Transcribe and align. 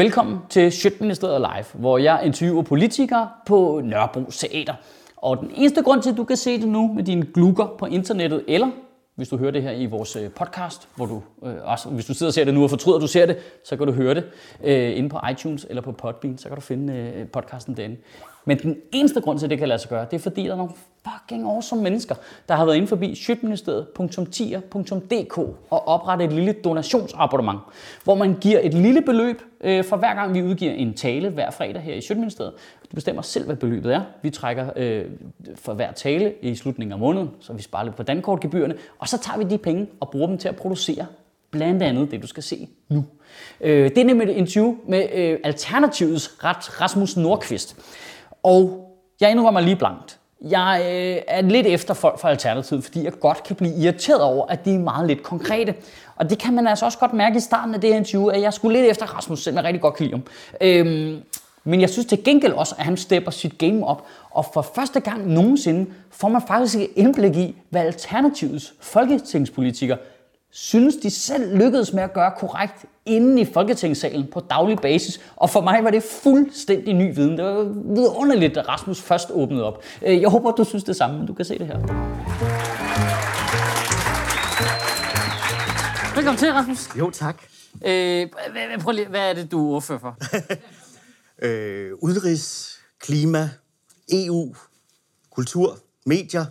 Velkommen 0.00 0.38
til 0.50 0.72
Sjøtministeriet 0.72 1.40
Live, 1.40 1.64
hvor 1.74 1.98
jeg 1.98 2.20
interviewer 2.24 2.62
politikere 2.62 3.30
på 3.46 3.80
Nørrebro 3.84 4.30
Teater. 4.30 4.74
Og 5.16 5.38
den 5.38 5.50
eneste 5.54 5.82
grund 5.82 6.02
til, 6.02 6.10
at 6.10 6.16
du 6.16 6.24
kan 6.24 6.36
se 6.36 6.60
det 6.60 6.68
nu 6.68 6.92
med 6.92 7.04
dine 7.04 7.26
glukker 7.34 7.66
på 7.78 7.86
internettet, 7.86 8.44
eller 8.48 8.70
hvis 9.16 9.28
du 9.28 9.36
hører 9.36 9.50
det 9.50 9.62
her 9.62 9.70
i 9.70 9.86
vores 9.86 10.16
øh, 10.16 10.30
podcast, 10.30 10.88
hvor 10.96 11.06
du 11.06 11.22
øh, 11.46 11.54
også, 11.62 11.88
hvis 11.88 12.06
du 12.06 12.14
sidder 12.14 12.30
og 12.30 12.34
ser 12.34 12.44
det 12.44 12.54
nu 12.54 12.62
og 12.62 12.70
fortryder, 12.70 12.96
at 12.96 13.02
du 13.02 13.06
ser 13.06 13.26
det, 13.26 13.36
så 13.64 13.76
kan 13.76 13.86
du 13.86 13.92
høre 13.92 14.14
det 14.14 14.24
øh, 14.64 14.98
inde 14.98 15.08
på 15.08 15.18
iTunes 15.30 15.66
eller 15.70 15.82
på 15.82 15.92
Podbean, 15.92 16.38
så 16.38 16.48
kan 16.48 16.54
du 16.54 16.60
finde 16.60 16.94
øh, 16.94 17.28
podcasten 17.28 17.76
derinde. 17.76 17.96
Men 18.44 18.58
den 18.58 18.76
eneste 18.92 19.20
grund 19.20 19.38
til, 19.38 19.46
at 19.46 19.50
det 19.50 19.58
kan 19.58 19.68
lade 19.68 19.78
sig 19.78 19.90
gøre, 19.90 20.06
det 20.10 20.16
er 20.16 20.20
fordi, 20.20 20.44
der 20.44 20.52
er 20.52 20.56
nogle 20.56 20.72
fucking 21.08 21.46
awesome 21.46 21.82
mennesker, 21.82 22.14
der 22.48 22.54
har 22.54 22.64
været 22.64 22.76
inde 22.76 22.88
forbi 22.88 23.14
shitministeriet.tier.dk 23.14 25.38
og 25.70 25.88
oprettet 25.88 26.26
et 26.26 26.32
lille 26.32 26.52
donationsabonnement, 26.52 27.60
hvor 28.04 28.14
man 28.14 28.36
giver 28.40 28.60
et 28.62 28.74
lille 28.74 29.02
beløb 29.02 29.42
øh, 29.60 29.84
for 29.84 29.96
hver 29.96 30.14
gang 30.14 30.34
vi 30.34 30.42
udgiver 30.42 30.72
en 30.72 30.94
tale 30.94 31.28
hver 31.28 31.50
fredag 31.50 31.82
her 31.82 31.94
i 31.94 32.00
Shitministeriet. 32.00 32.52
Du 32.90 32.94
bestemmer 32.94 33.22
selv, 33.22 33.46
hvad 33.46 33.56
beløbet 33.56 33.94
er. 33.94 34.02
Vi 34.22 34.30
trækker 34.30 34.70
øh, 34.76 35.04
for 35.54 35.74
hver 35.74 35.92
tale 35.92 36.34
i 36.42 36.54
slutningen 36.54 36.92
af 36.92 36.98
måneden, 36.98 37.30
så 37.40 37.52
vi 37.52 37.62
sparer 37.62 37.84
lidt 37.84 37.96
på 37.96 38.02
dankortgebyrerne, 38.02 38.74
og 38.98 39.08
så 39.08 39.18
tager 39.18 39.38
vi 39.38 39.44
de 39.44 39.58
penge 39.58 39.86
og 40.00 40.10
bruger 40.10 40.26
dem 40.26 40.38
til 40.38 40.48
at 40.48 40.56
producere 40.56 41.06
blandt 41.50 41.82
andet 41.82 42.10
det, 42.10 42.22
du 42.22 42.26
skal 42.26 42.42
se 42.42 42.68
nu. 42.88 43.04
Øh, 43.60 43.90
det 43.90 43.98
er 43.98 44.04
nemlig 44.04 44.28
et 44.28 44.36
interview 44.36 44.76
med 44.88 45.08
øh, 45.14 45.38
Alternativets 45.44 46.44
Rasmus 46.44 47.16
Nordqvist. 47.16 47.76
Og 48.42 48.90
jeg 49.20 49.30
indrømmer 49.30 49.60
lige 49.60 49.76
blankt. 49.76 50.18
Jeg 50.40 50.80
øh, 50.84 51.22
er 51.28 51.40
lidt 51.40 51.66
efter 51.66 51.94
folk 51.94 52.18
fra 52.18 52.30
Alternativet, 52.30 52.84
fordi 52.84 53.04
jeg 53.04 53.12
godt 53.20 53.42
kan 53.42 53.56
blive 53.56 53.74
irriteret 53.74 54.22
over, 54.22 54.46
at 54.46 54.64
de 54.64 54.74
er 54.74 54.78
meget 54.78 55.06
lidt 55.06 55.22
konkrete. 55.22 55.74
Og 56.16 56.30
det 56.30 56.38
kan 56.38 56.54
man 56.54 56.66
altså 56.66 56.84
også 56.84 56.98
godt 56.98 57.12
mærke 57.12 57.36
i 57.36 57.40
starten 57.40 57.74
af 57.74 57.80
det 57.80 57.90
her 57.90 57.96
interview, 57.96 58.28
at 58.28 58.42
jeg 58.42 58.52
skulle 58.52 58.78
lidt 58.80 58.90
efter 58.90 59.06
Rasmus, 59.06 59.42
selvom 59.42 59.56
jeg 59.56 59.64
rigtig 59.64 59.82
godt 59.82 59.94
kan 59.94 60.06
lide 60.06 60.16
ham. 60.16 60.26
Øhm, 60.60 61.22
men 61.64 61.80
jeg 61.80 61.90
synes 61.90 62.06
til 62.06 62.24
gengæld 62.24 62.52
også, 62.52 62.74
at 62.78 62.84
han 62.84 62.96
stepper 62.96 63.30
sit 63.30 63.58
game 63.58 63.86
op, 63.86 64.06
og 64.30 64.46
for 64.54 64.62
første 64.74 65.00
gang 65.00 65.32
nogensinde 65.32 65.90
får 66.10 66.28
man 66.28 66.42
faktisk 66.46 66.76
et 66.76 66.90
indblik 66.96 67.36
i, 67.36 67.56
hvad 67.70 67.80
Alternativets 67.80 68.74
folketingspolitikere 68.80 69.98
synes, 70.50 70.96
de 70.96 71.10
selv 71.10 71.56
lykkedes 71.56 71.92
med 71.92 72.02
at 72.02 72.12
gøre 72.12 72.32
korrekt 72.38 72.84
inde 73.10 73.40
i 73.40 73.44
Folketingssalen 73.44 74.26
på 74.32 74.40
daglig 74.40 74.78
basis. 74.78 75.20
Og 75.36 75.50
for 75.50 75.60
mig 75.60 75.84
var 75.84 75.90
det 75.90 76.02
fuldstændig 76.02 76.94
ny 76.94 77.14
viden. 77.14 77.36
Det 77.38 77.44
var 77.44 77.62
vidunderligt, 77.94 78.56
at 78.56 78.68
Rasmus 78.68 79.00
først 79.00 79.30
åbnede 79.30 79.64
op. 79.64 79.82
Øh, 80.06 80.20
jeg 80.20 80.28
håber, 80.28 80.50
du 80.50 80.64
synes 80.64 80.84
det 80.84 80.96
samme, 80.96 81.18
men 81.18 81.26
du 81.26 81.34
kan 81.34 81.44
se 81.44 81.58
det 81.58 81.66
her. 81.66 81.78
Velkommen 86.14 86.38
til, 86.38 86.52
Rasmus. 86.52 86.88
Jo, 86.98 87.10
tak. 87.10 87.42
Øh, 87.86 88.28
prøv 88.80 88.92
lige, 88.92 89.08
hvad 89.08 89.30
er 89.30 89.34
det, 89.34 89.50
du 89.52 89.74
ordfører 89.74 89.98
for? 89.98 90.16
øh, 91.46 91.90
udenrigs, 92.02 92.78
klima, 93.00 93.50
EU, 94.12 94.54
kultur, 95.30 95.78
medier. 96.06 96.44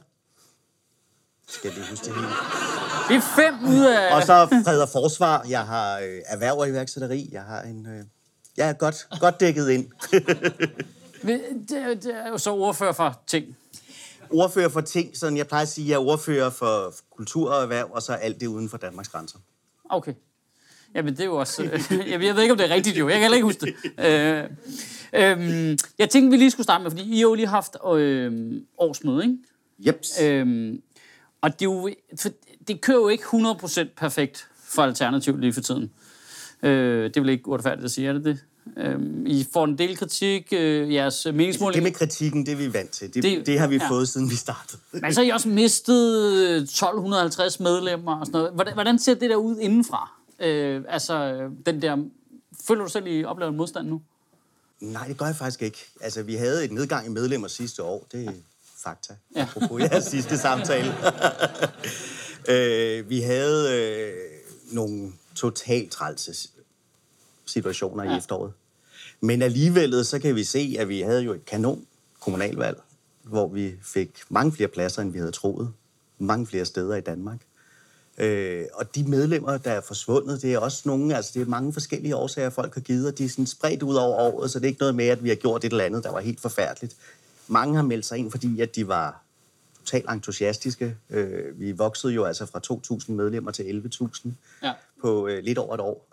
Skal 1.47 1.71
vi 1.71 1.81
huske 1.89 2.05
det 2.05 2.15
hele? 2.15 2.78
Det 3.09 3.15
er 3.15 3.21
fem 3.21 3.53
ud 3.67 3.85
af... 3.85 4.15
Og 4.15 4.23
så 4.23 4.61
fred 4.65 4.81
og 4.81 4.89
forsvar. 4.89 5.45
Jeg 5.49 5.61
har 5.61 5.99
øh, 5.99 6.21
erhverv 6.25 6.57
og 6.57 6.69
iværksætteri. 6.69 7.29
Jeg 7.31 7.41
har 7.41 7.61
en... 7.61 7.85
Øh, 7.85 8.03
jeg 8.57 8.69
er 8.69 8.73
godt, 8.73 9.07
godt 9.19 9.39
dækket 9.39 9.69
ind. 9.69 9.87
det, 11.27 11.41
det 12.03 12.15
er 12.25 12.29
jo 12.29 12.37
så 12.37 12.53
ordfører 12.53 12.93
for 12.93 13.21
ting. 13.27 13.57
Ordfører 14.29 14.69
for 14.69 14.81
ting, 14.81 15.17
sådan 15.17 15.37
jeg 15.37 15.47
plejer 15.47 15.61
at 15.61 15.67
sige, 15.67 15.89
jeg 15.89 15.95
er 15.95 15.99
ordfører 15.99 16.49
for 16.49 16.93
kultur 17.15 17.51
og 17.51 17.63
erhverv, 17.63 17.89
og 17.91 18.01
så 18.01 18.13
alt 18.13 18.39
det 18.39 18.47
uden 18.47 18.69
for 18.69 18.77
Danmarks 18.77 19.09
grænser. 19.09 19.37
Okay. 19.89 20.13
Jamen, 20.95 21.13
det 21.13 21.19
er 21.19 21.25
jo 21.25 21.35
også... 21.35 21.63
Øh, 21.63 22.09
jeg 22.11 22.19
ved 22.19 22.41
ikke, 22.41 22.51
om 22.51 22.57
det 22.57 22.71
er 22.71 22.75
rigtigt 22.75 22.97
jo. 22.97 23.09
Jeg 23.09 23.13
kan 23.13 23.21
heller 23.21 23.35
ikke 23.35 23.45
huske 23.45 23.65
det. 23.65 23.75
Øh, 24.05 24.43
øh, 25.13 25.77
jeg 25.99 26.09
tænkte, 26.09 26.31
vi 26.31 26.37
lige 26.37 26.51
skulle 26.51 26.63
starte 26.63 26.83
med, 26.83 26.91
fordi 26.91 27.03
I 27.03 27.15
har 27.15 27.21
jo 27.21 27.33
lige 27.33 27.47
haft 27.47 27.77
øh, 27.95 28.61
årsmøde, 28.77 29.23
ikke? 29.23 29.37
Jeps. 29.79 30.21
Øh, 30.21 30.73
og 31.41 31.59
det, 31.59 31.61
er 31.61 31.71
jo, 31.71 31.89
for 32.19 32.29
det 32.67 32.81
kører 32.81 32.97
jo 32.97 33.07
ikke 33.07 33.23
100% 33.23 33.87
perfekt 33.97 34.47
for 34.63 34.81
Alternativ 34.81 35.37
lige 35.37 35.53
for 35.53 35.61
tiden. 35.61 35.91
Øh, 36.63 37.03
det 37.03 37.17
er 37.17 37.21
vel 37.21 37.29
ikke 37.29 37.47
uretfærdigt 37.47 37.85
at 37.85 37.91
sige, 37.91 38.07
er 38.07 38.13
det 38.13 38.25
det? 38.25 38.39
Øh, 38.77 38.99
I 39.25 39.47
får 39.53 39.65
en 39.65 39.77
del 39.77 39.97
kritik, 39.97 40.47
øh, 40.51 40.93
jeres 40.93 41.27
meningsmåling... 41.33 41.75
Det 41.75 41.83
med 41.83 41.91
kritikken, 41.91 42.45
det 42.45 42.51
er 42.51 42.55
vi 42.55 42.73
vant 42.73 42.89
til. 42.89 43.13
Det, 43.13 43.23
det, 43.23 43.45
det 43.45 43.59
har 43.59 43.67
vi 43.67 43.75
ja. 43.75 43.89
fået, 43.89 44.09
siden 44.09 44.29
vi 44.29 44.35
startede. 44.35 44.81
Men 44.91 45.13
så 45.13 45.21
har 45.21 45.27
I 45.27 45.29
også 45.29 45.49
mistet 45.49 46.55
1250 46.57 47.59
medlemmer 47.59 48.19
og 48.19 48.25
sådan 48.25 48.37
noget. 48.37 48.53
Hvordan, 48.53 48.73
hvordan 48.73 48.99
ser 48.99 49.13
det 49.13 49.29
der 49.29 49.35
ud 49.35 49.57
indenfra? 49.57 50.11
Øh, 50.39 50.83
altså, 50.87 51.47
den 51.65 51.81
der... 51.81 51.97
Føler 52.67 52.83
du 52.83 52.89
selv, 52.89 53.07
I 53.07 53.23
oplever 53.23 53.51
en 53.51 53.57
modstand 53.57 53.87
nu? 53.87 54.01
Nej, 54.79 55.07
det 55.07 55.17
gør 55.17 55.25
jeg 55.25 55.35
faktisk 55.35 55.61
ikke. 55.61 55.85
Altså, 56.01 56.23
vi 56.23 56.35
havde 56.35 56.65
et 56.65 56.71
nedgang 56.71 57.05
i 57.05 57.09
medlemmer 57.09 57.47
sidste 57.47 57.83
år. 57.83 58.07
Det 58.11 58.25
er 58.25 58.31
fakta. 58.83 59.13
Ja. 59.35 59.41
Apropos 59.41 59.81
jeres 59.81 60.03
sidste 60.03 60.37
samtale. 60.37 60.93
øh, 62.47 63.09
vi 63.09 63.19
havde 63.19 63.79
øh, 63.79 64.13
nogle 64.71 65.13
totalt 65.35 65.91
trælse 65.91 66.49
situationer 67.45 68.03
ja. 68.03 68.15
i 68.15 68.17
efteråret. 68.17 68.53
Men 69.21 69.41
alligevel 69.41 70.05
så 70.05 70.19
kan 70.19 70.35
vi 70.35 70.43
se, 70.43 70.75
at 70.79 70.89
vi 70.89 71.01
havde 71.01 71.21
jo 71.21 71.33
et 71.33 71.45
kanon 71.45 71.85
kommunalvalg, 72.19 72.77
hvor 73.23 73.47
vi 73.47 73.75
fik 73.81 74.09
mange 74.29 74.51
flere 74.51 74.69
pladser, 74.69 75.01
end 75.01 75.11
vi 75.11 75.19
havde 75.19 75.31
troet. 75.31 75.73
Mange 76.17 76.47
flere 76.47 76.65
steder 76.65 76.95
i 76.95 77.01
Danmark. 77.01 77.39
Øh, 78.17 78.65
og 78.73 78.95
de 78.95 79.03
medlemmer, 79.03 79.57
der 79.57 79.71
er 79.71 79.81
forsvundet, 79.81 80.41
det 80.41 80.53
er 80.53 80.59
også 80.59 80.81
nogle, 80.85 81.15
altså 81.15 81.31
det 81.33 81.41
er 81.41 81.45
mange 81.45 81.73
forskellige 81.73 82.15
årsager, 82.15 82.49
folk 82.49 82.73
har 82.73 82.81
givet, 82.81 83.07
og 83.07 83.17
de 83.17 83.25
er 83.25 83.29
sådan 83.29 83.45
spredt 83.45 83.83
ud 83.83 83.95
over 83.95 84.17
året, 84.17 84.51
så 84.51 84.59
det 84.59 84.65
er 84.65 84.69
ikke 84.69 84.79
noget 84.79 84.95
med, 84.95 85.07
at 85.07 85.23
vi 85.23 85.29
har 85.29 85.35
gjort 85.35 85.63
et 85.63 85.71
eller 85.71 85.83
andet, 85.83 86.03
der 86.03 86.11
var 86.11 86.19
helt 86.19 86.39
forfærdeligt. 86.39 86.95
Mange 87.47 87.75
har 87.75 87.83
meldt 87.83 88.05
sig 88.05 88.17
ind, 88.17 88.31
fordi 88.31 88.61
at 88.61 88.75
de 88.75 88.87
var 88.87 89.23
totalt 89.89 90.09
entusiastiske. 90.09 90.95
Øh, 91.09 91.59
vi 91.59 91.71
voksede 91.71 92.13
jo 92.13 92.23
altså 92.25 92.45
fra 92.45 92.61
2.000 93.07 93.11
medlemmer 93.11 93.51
til 93.51 93.63
11.000 93.63 94.29
ja. 94.63 94.73
på 95.01 95.27
øh, 95.27 95.43
lidt 95.43 95.57
over 95.57 95.73
et 95.73 95.79
år. 95.79 96.07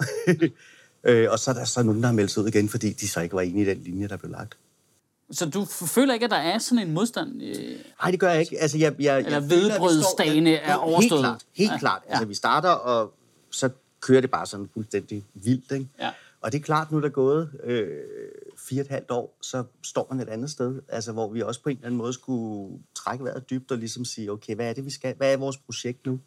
øh, 1.08 1.30
og 1.30 1.38
så 1.38 1.50
er 1.50 1.54
der 1.54 1.64
så 1.64 1.82
nogen, 1.82 2.00
der 2.00 2.06
har 2.06 2.14
meldt 2.14 2.30
sig 2.30 2.42
ud 2.42 2.48
igen, 2.48 2.68
fordi 2.68 2.92
de 2.92 3.08
så 3.08 3.20
ikke 3.20 3.34
var 3.34 3.40
enige 3.40 3.66
i 3.66 3.74
den 3.74 3.82
linje, 3.82 4.08
der 4.08 4.16
blev 4.16 4.30
lagt. 4.30 4.56
Så 5.30 5.46
du 5.46 5.64
føler 5.64 6.14
ikke, 6.14 6.24
at 6.24 6.30
der 6.30 6.36
er 6.36 6.58
sådan 6.58 6.86
en 6.86 6.94
modstand? 6.94 7.42
Øh... 7.42 7.76
Nej, 8.02 8.10
det 8.10 8.20
gør 8.20 8.30
jeg 8.30 8.40
ikke. 8.40 8.60
Altså, 8.60 8.78
jeg, 8.78 8.94
jeg, 8.98 9.18
Eller 9.18 9.40
vedbrødsdagene 9.40 10.54
er 10.54 10.74
overstået? 10.74 11.20
Helt 11.20 11.20
klart. 11.20 11.44
Helt 11.54 11.72
ja. 11.72 11.78
klart. 11.78 12.02
Altså, 12.08 12.24
vi 12.24 12.34
starter, 12.34 12.70
og 12.70 13.12
så 13.50 13.70
kører 14.00 14.20
det 14.20 14.30
bare 14.30 14.46
sådan 14.46 14.68
fuldstændig 14.74 15.24
vildt. 15.34 15.72
Ikke? 15.72 15.88
Ja. 16.00 16.10
Og 16.40 16.52
det 16.52 16.58
er 16.58 16.62
klart, 16.62 16.90
nu 16.90 16.96
er 16.96 17.00
der 17.00 17.08
gået 17.08 17.50
øh, 17.64 17.88
fire 18.68 18.80
og 18.80 18.84
et 18.84 18.90
halvt 18.90 19.10
år, 19.10 19.36
så 19.40 19.64
står 19.82 20.06
man 20.10 20.20
et 20.20 20.28
andet 20.28 20.50
sted, 20.50 20.82
altså, 20.88 21.12
hvor 21.12 21.28
vi 21.28 21.42
også 21.42 21.62
på 21.62 21.68
en 21.68 21.76
eller 21.76 21.86
anden 21.86 21.98
måde 21.98 22.12
skulle 22.12 22.78
trække 23.06 23.24
vejret 23.24 23.50
dybt 23.50 23.72
og 23.72 23.78
ligesom 23.78 24.04
sige, 24.04 24.32
okay, 24.32 24.54
hvad 24.54 24.68
er 24.68 24.72
det, 24.72 24.84
vi 24.84 24.90
skal? 24.90 25.14
Hvad 25.16 25.32
er 25.32 25.36
vores 25.36 25.56
projekt 25.56 26.06
nu? 26.06 26.20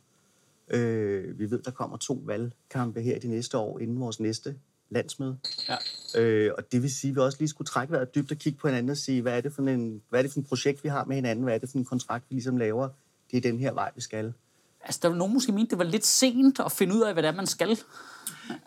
Øh, 0.70 1.40
vi 1.40 1.52
ved, 1.52 1.62
der 1.62 1.72
kommer 1.72 1.98
to 1.98 2.22
valgkampe 2.26 3.02
her 3.02 3.20
de 3.20 3.28
næste 3.28 3.58
år, 3.58 3.80
inden 3.80 4.00
vores 4.00 4.20
næste 4.20 4.56
landsmøde. 4.90 5.38
Ja. 5.70 5.76
Øh, 6.22 6.52
og 6.58 6.72
det 6.72 6.82
vil 6.82 6.94
sige, 6.94 7.12
at 7.12 7.16
vi 7.16 7.22
også 7.22 7.38
lige 7.40 7.50
skulle 7.50 7.66
trække 7.68 7.94
vejret 7.94 8.16
dybt 8.16 8.32
og 8.32 8.38
kigge 8.38 8.60
på 8.60 8.68
hinanden 8.68 8.90
og 8.90 8.98
sige, 8.98 9.22
hvad 9.22 9.38
er, 9.38 9.42
det 9.42 9.54
for 9.54 9.62
en, 9.62 10.02
hvad 10.10 10.20
er 10.20 10.22
det 10.24 10.32
for 10.32 10.40
en 10.40 10.46
projekt, 10.46 10.84
vi 10.84 10.90
har 10.90 11.06
med 11.06 11.16
hinanden? 11.16 11.44
Hvad 11.44 11.54
er 11.54 11.58
det 11.58 11.70
for 11.70 11.78
en 11.78 11.86
kontrakt, 11.86 12.26
vi 12.30 12.36
ligesom 12.36 12.58
laver? 12.58 12.90
Det 13.32 13.38
er 13.38 13.42
den 13.42 13.60
her 13.60 13.74
vej, 13.74 13.92
vi 13.96 14.02
skal. 14.02 14.34
Altså, 14.82 15.00
der 15.04 15.10
var 15.10 15.16
nogen 15.16 15.34
måske 15.34 15.52
mente, 15.52 15.70
det 15.70 15.78
var 15.78 15.84
lidt 15.84 16.06
sent 16.06 16.60
at 16.60 16.72
finde 16.72 16.96
ud 16.96 17.02
af, 17.02 17.14
hvad 17.14 17.24
det 17.24 17.30
er, 17.30 17.36
man 17.36 17.48
skal. 17.48 17.80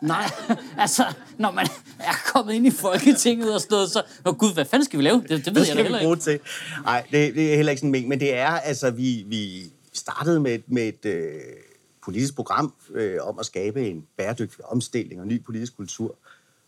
Nej, 0.01 0.29
altså, 0.77 1.03
når 1.37 1.51
man 1.51 1.67
er 1.99 2.13
kommet 2.33 2.53
ind 2.53 2.67
i 2.67 2.71
Folketinget 2.71 3.53
og 3.53 3.61
sådan 3.61 3.75
noget, 3.75 3.89
så, 3.89 4.03
åh 4.25 4.35
gud, 4.37 4.53
hvad 4.53 4.65
fanden 4.65 4.85
skal 4.85 4.99
vi 4.99 5.03
lave? 5.03 5.23
Det, 5.29 5.45
det 5.45 5.55
ved 5.55 5.67
jeg 5.67 5.75
da 5.75 5.81
heller 5.81 5.99
ikke. 5.99 6.15
Til. 6.15 6.39
Nej, 6.83 7.05
det, 7.11 7.35
det 7.35 7.51
er 7.51 7.55
heller 7.55 7.71
ikke 7.71 7.79
sådan 7.79 7.91
men, 7.91 8.09
men 8.09 8.19
det 8.19 8.37
er, 8.37 8.47
altså, 8.49 8.91
vi, 8.91 9.23
vi 9.27 9.71
startede 9.93 10.39
med, 10.39 10.59
med 10.67 10.87
et 10.87 11.05
øh, 11.05 11.41
politisk 12.03 12.35
program 12.35 12.73
øh, 12.93 13.17
om 13.21 13.39
at 13.39 13.45
skabe 13.45 13.89
en 13.89 14.05
bæredygtig 14.17 14.65
omstilling 14.65 15.21
og 15.21 15.27
ny 15.27 15.43
politisk 15.43 15.77
kultur. 15.77 16.15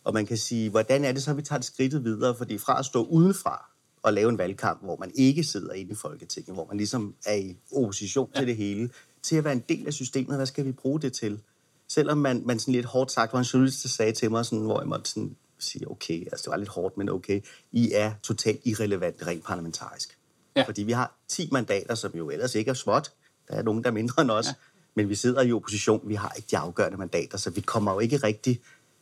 Og 0.03 0.13
man 0.13 0.25
kan 0.25 0.37
sige, 0.37 0.69
hvordan 0.69 1.05
er 1.05 1.11
det 1.11 1.23
så, 1.23 1.31
at 1.31 1.37
vi 1.37 1.41
tager 1.41 1.59
det 1.59 1.65
skridtet 1.65 2.03
videre? 2.03 2.35
Fordi 2.35 2.57
fra 2.57 2.79
at 2.79 2.85
stå 2.85 3.03
udenfra 3.03 3.69
og 4.03 4.13
lave 4.13 4.29
en 4.29 4.37
valgkamp, 4.37 4.83
hvor 4.83 4.97
man 4.99 5.11
ikke 5.15 5.43
sidder 5.43 5.73
inde 5.73 5.91
i 5.91 5.95
Folketinget, 5.95 6.55
hvor 6.55 6.65
man 6.65 6.77
ligesom 6.77 7.15
er 7.25 7.35
i 7.35 7.55
opposition 7.71 8.29
ja. 8.35 8.39
til 8.39 8.47
det 8.47 8.55
hele, 8.55 8.89
til 9.21 9.35
at 9.35 9.43
være 9.43 9.53
en 9.53 9.63
del 9.69 9.87
af 9.87 9.93
systemet, 9.93 10.35
hvad 10.35 10.45
skal 10.45 10.65
vi 10.65 10.71
bruge 10.71 11.01
det 11.01 11.13
til? 11.13 11.39
Selvom 11.89 12.17
man, 12.17 12.43
man 12.45 12.59
sådan 12.59 12.73
lidt 12.73 12.85
hårdt 12.85 13.11
sagt, 13.11 13.33
var 13.33 13.39
en 13.39 13.45
journalist, 13.45 13.89
sagde 13.89 14.11
til 14.11 14.31
mig, 14.31 14.45
sådan, 14.45 14.65
hvor 14.65 14.79
jeg 14.79 14.87
måtte 14.87 15.09
sådan 15.09 15.35
sige, 15.59 15.91
okay, 15.91 16.21
altså 16.21 16.43
det 16.43 16.51
var 16.51 16.57
lidt 16.57 16.69
hårdt, 16.69 16.97
men 16.97 17.09
okay, 17.09 17.41
I 17.71 17.91
er 17.93 18.13
totalt 18.23 18.61
irrelevant 18.63 19.27
rent 19.27 19.45
parlamentarisk. 19.45 20.17
Ja. 20.55 20.63
Fordi 20.63 20.83
vi 20.83 20.91
har 20.91 21.15
10 21.27 21.49
mandater, 21.51 21.95
som 21.95 22.11
jo 22.13 22.29
ellers 22.29 22.55
ikke 22.55 22.69
er 22.69 22.75
småt. 22.75 23.11
Der 23.47 23.55
er 23.55 23.63
nogen, 23.63 23.83
der 23.83 23.89
er 23.89 23.93
mindre 23.93 24.21
end 24.21 24.31
os. 24.31 24.47
Ja. 24.47 24.53
Men 24.95 25.09
vi 25.09 25.15
sidder 25.15 25.41
i 25.41 25.51
opposition, 25.51 26.09
vi 26.09 26.15
har 26.15 26.33
ikke 26.35 26.47
de 26.51 26.57
afgørende 26.57 26.97
mandater, 26.97 27.37
så 27.37 27.49
vi 27.49 27.61
kommer 27.61 27.93
jo 27.93 27.99
ikke 27.99 28.17
rigtig 28.17 28.61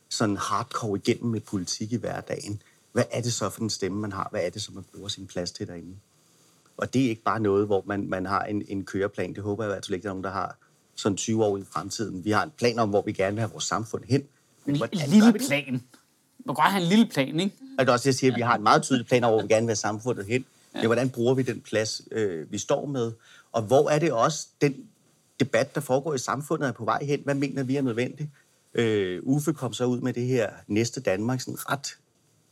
sådan 0.09 0.37
hardcore 0.37 0.99
igennem 0.99 1.31
med 1.31 1.41
politik 1.41 1.91
i 1.91 1.97
hverdagen. 1.97 2.61
Hvad 2.91 3.03
er 3.11 3.21
det 3.21 3.33
så 3.33 3.49
for 3.49 3.61
en 3.61 3.69
stemme, 3.69 3.99
man 4.01 4.11
har? 4.11 4.27
Hvad 4.31 4.45
er 4.45 4.49
det, 4.49 4.61
som 4.61 4.75
man 4.75 4.83
bruger 4.93 5.07
sin 5.07 5.27
plads 5.27 5.51
til 5.51 5.67
derinde? 5.67 5.95
Og 6.77 6.93
det 6.93 7.05
er 7.05 7.09
ikke 7.09 7.23
bare 7.23 7.39
noget, 7.39 7.65
hvor 7.65 7.83
man, 7.85 8.09
man 8.09 8.25
har 8.25 8.43
en, 8.43 8.63
en 8.67 8.85
køreplan. 8.85 9.33
Det 9.33 9.43
håber 9.43 9.63
jeg 9.63 9.71
i 9.71 9.73
hvert 9.73 9.85
fald 9.85 9.93
ikke, 9.93 10.03
der 10.03 10.09
er 10.09 10.13
nogen, 10.13 10.23
der 10.23 10.31
har 10.31 10.57
sådan 10.95 11.17
20 11.17 11.45
år 11.45 11.57
i 11.57 11.63
fremtiden. 11.71 12.25
Vi 12.25 12.31
har 12.31 12.43
en 12.43 12.51
plan 12.57 12.79
om, 12.79 12.89
hvor 12.89 13.01
vi 13.01 13.11
gerne 13.11 13.31
vil 13.31 13.39
have 13.39 13.51
vores 13.51 13.63
samfund 13.63 14.03
hen. 14.03 14.23
En, 14.67 14.75
en 14.75 14.89
lille 15.07 15.33
plan. 15.47 15.83
Man 16.45 16.55
kan 16.55 16.63
godt 16.63 16.71
have 16.71 16.83
en 16.83 16.89
lille 16.89 17.05
plan, 17.05 17.39
ikke? 17.39 17.55
Og 17.77 17.85
det 17.85 17.89
er 17.89 17.93
også, 17.93 18.09
jeg 18.09 18.15
siger, 18.15 18.31
at 18.31 18.37
vi 18.37 18.41
har 18.41 18.55
en 18.55 18.63
meget 18.63 18.83
tydelig 18.83 19.07
plan 19.07 19.23
over, 19.23 19.33
hvor 19.33 19.41
vi 19.41 19.53
gerne 19.53 19.65
vil 19.65 19.69
have 19.69 19.75
samfundet 19.75 20.25
hen. 20.25 20.45
Ja. 20.73 20.79
Men 20.79 20.85
hvordan 20.85 21.09
bruger 21.09 21.33
vi 21.33 21.41
den 21.41 21.61
plads, 21.61 22.01
øh, 22.11 22.51
vi 22.51 22.57
står 22.57 22.85
med? 22.85 23.11
Og 23.51 23.61
hvor 23.61 23.89
er 23.89 23.99
det 23.99 24.11
også 24.11 24.47
den 24.61 24.75
debat, 25.39 25.75
der 25.75 25.81
foregår 25.81 26.13
i 26.13 26.17
samfundet, 26.17 26.67
er 26.67 26.71
på 26.71 26.85
vej 26.85 27.03
hen? 27.03 27.21
Hvad 27.23 27.35
mener 27.35 27.63
vi 27.63 27.75
er 27.75 27.81
nødvendigt? 27.81 28.29
Øh, 28.73 29.19
Uffe 29.23 29.53
kom 29.53 29.73
så 29.73 29.85
ud 29.85 30.01
med 30.01 30.13
det 30.13 30.27
her 30.27 30.49
næste 30.67 31.01
Danmark, 31.01 31.41
sådan 31.41 31.71
ret 31.71 31.97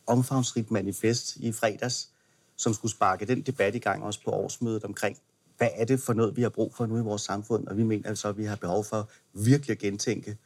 omfangsrigt 0.08 0.72
manifest 0.72 1.36
i 1.36 1.52
fredags, 1.52 2.10
som 2.56 2.74
skulle 2.74 2.92
sparke 2.92 3.26
den 3.26 3.42
debat 3.42 3.76
i 3.76 3.80
gang 3.80 4.04
også 4.04 4.20
på 4.26 4.32
årsmødet 4.32 4.84
omkring, 4.84 5.18
hvad 5.62 5.69
er 5.75 5.86
det 5.86 6.00
for 6.00 6.13
noget, 6.13 6.38
vi 6.38 6.42
har 6.42 6.50
brug 6.50 6.74
for 6.75 6.86
nu 6.86 6.98
i 6.98 7.02
vores 7.02 7.22
samfund? 7.22 7.68
Og 7.68 7.78
vi 7.78 7.84
mener 7.84 8.10
altså, 8.10 8.28
at 8.28 8.38
vi 8.38 8.46
har 8.46 8.56
behov 8.56 8.84
for 8.84 9.10
virkelig 9.34 9.74
at 9.74 9.80
gentænke 9.80 10.38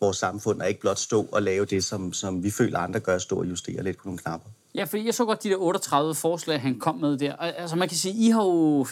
vores 0.00 0.16
samfund, 0.16 0.60
og 0.60 0.68
ikke 0.68 0.80
blot 0.80 0.98
stå 0.98 1.28
og 1.32 1.42
lave 1.42 1.64
det, 1.64 1.84
som, 1.84 2.12
som 2.12 2.42
vi 2.42 2.50
føler 2.50 2.78
andre 2.78 3.00
gør, 3.00 3.18
stå 3.18 3.38
og 3.38 3.48
justere 3.48 3.82
lidt 3.82 3.96
på 3.96 4.02
nogle 4.04 4.18
knapper. 4.18 4.50
Ja, 4.74 4.84
fordi 4.84 5.06
jeg 5.06 5.14
så 5.14 5.24
godt 5.24 5.42
de 5.42 5.48
der 5.48 5.56
38 5.56 6.14
forslag, 6.14 6.60
han 6.60 6.78
kom 6.78 6.96
med 6.96 7.18
der. 7.18 7.36
Altså 7.36 7.76
man 7.76 7.88
kan 7.88 7.96
sige, 7.96 8.14
I 8.14 8.30
har 8.30 8.44
jo, 8.44 8.86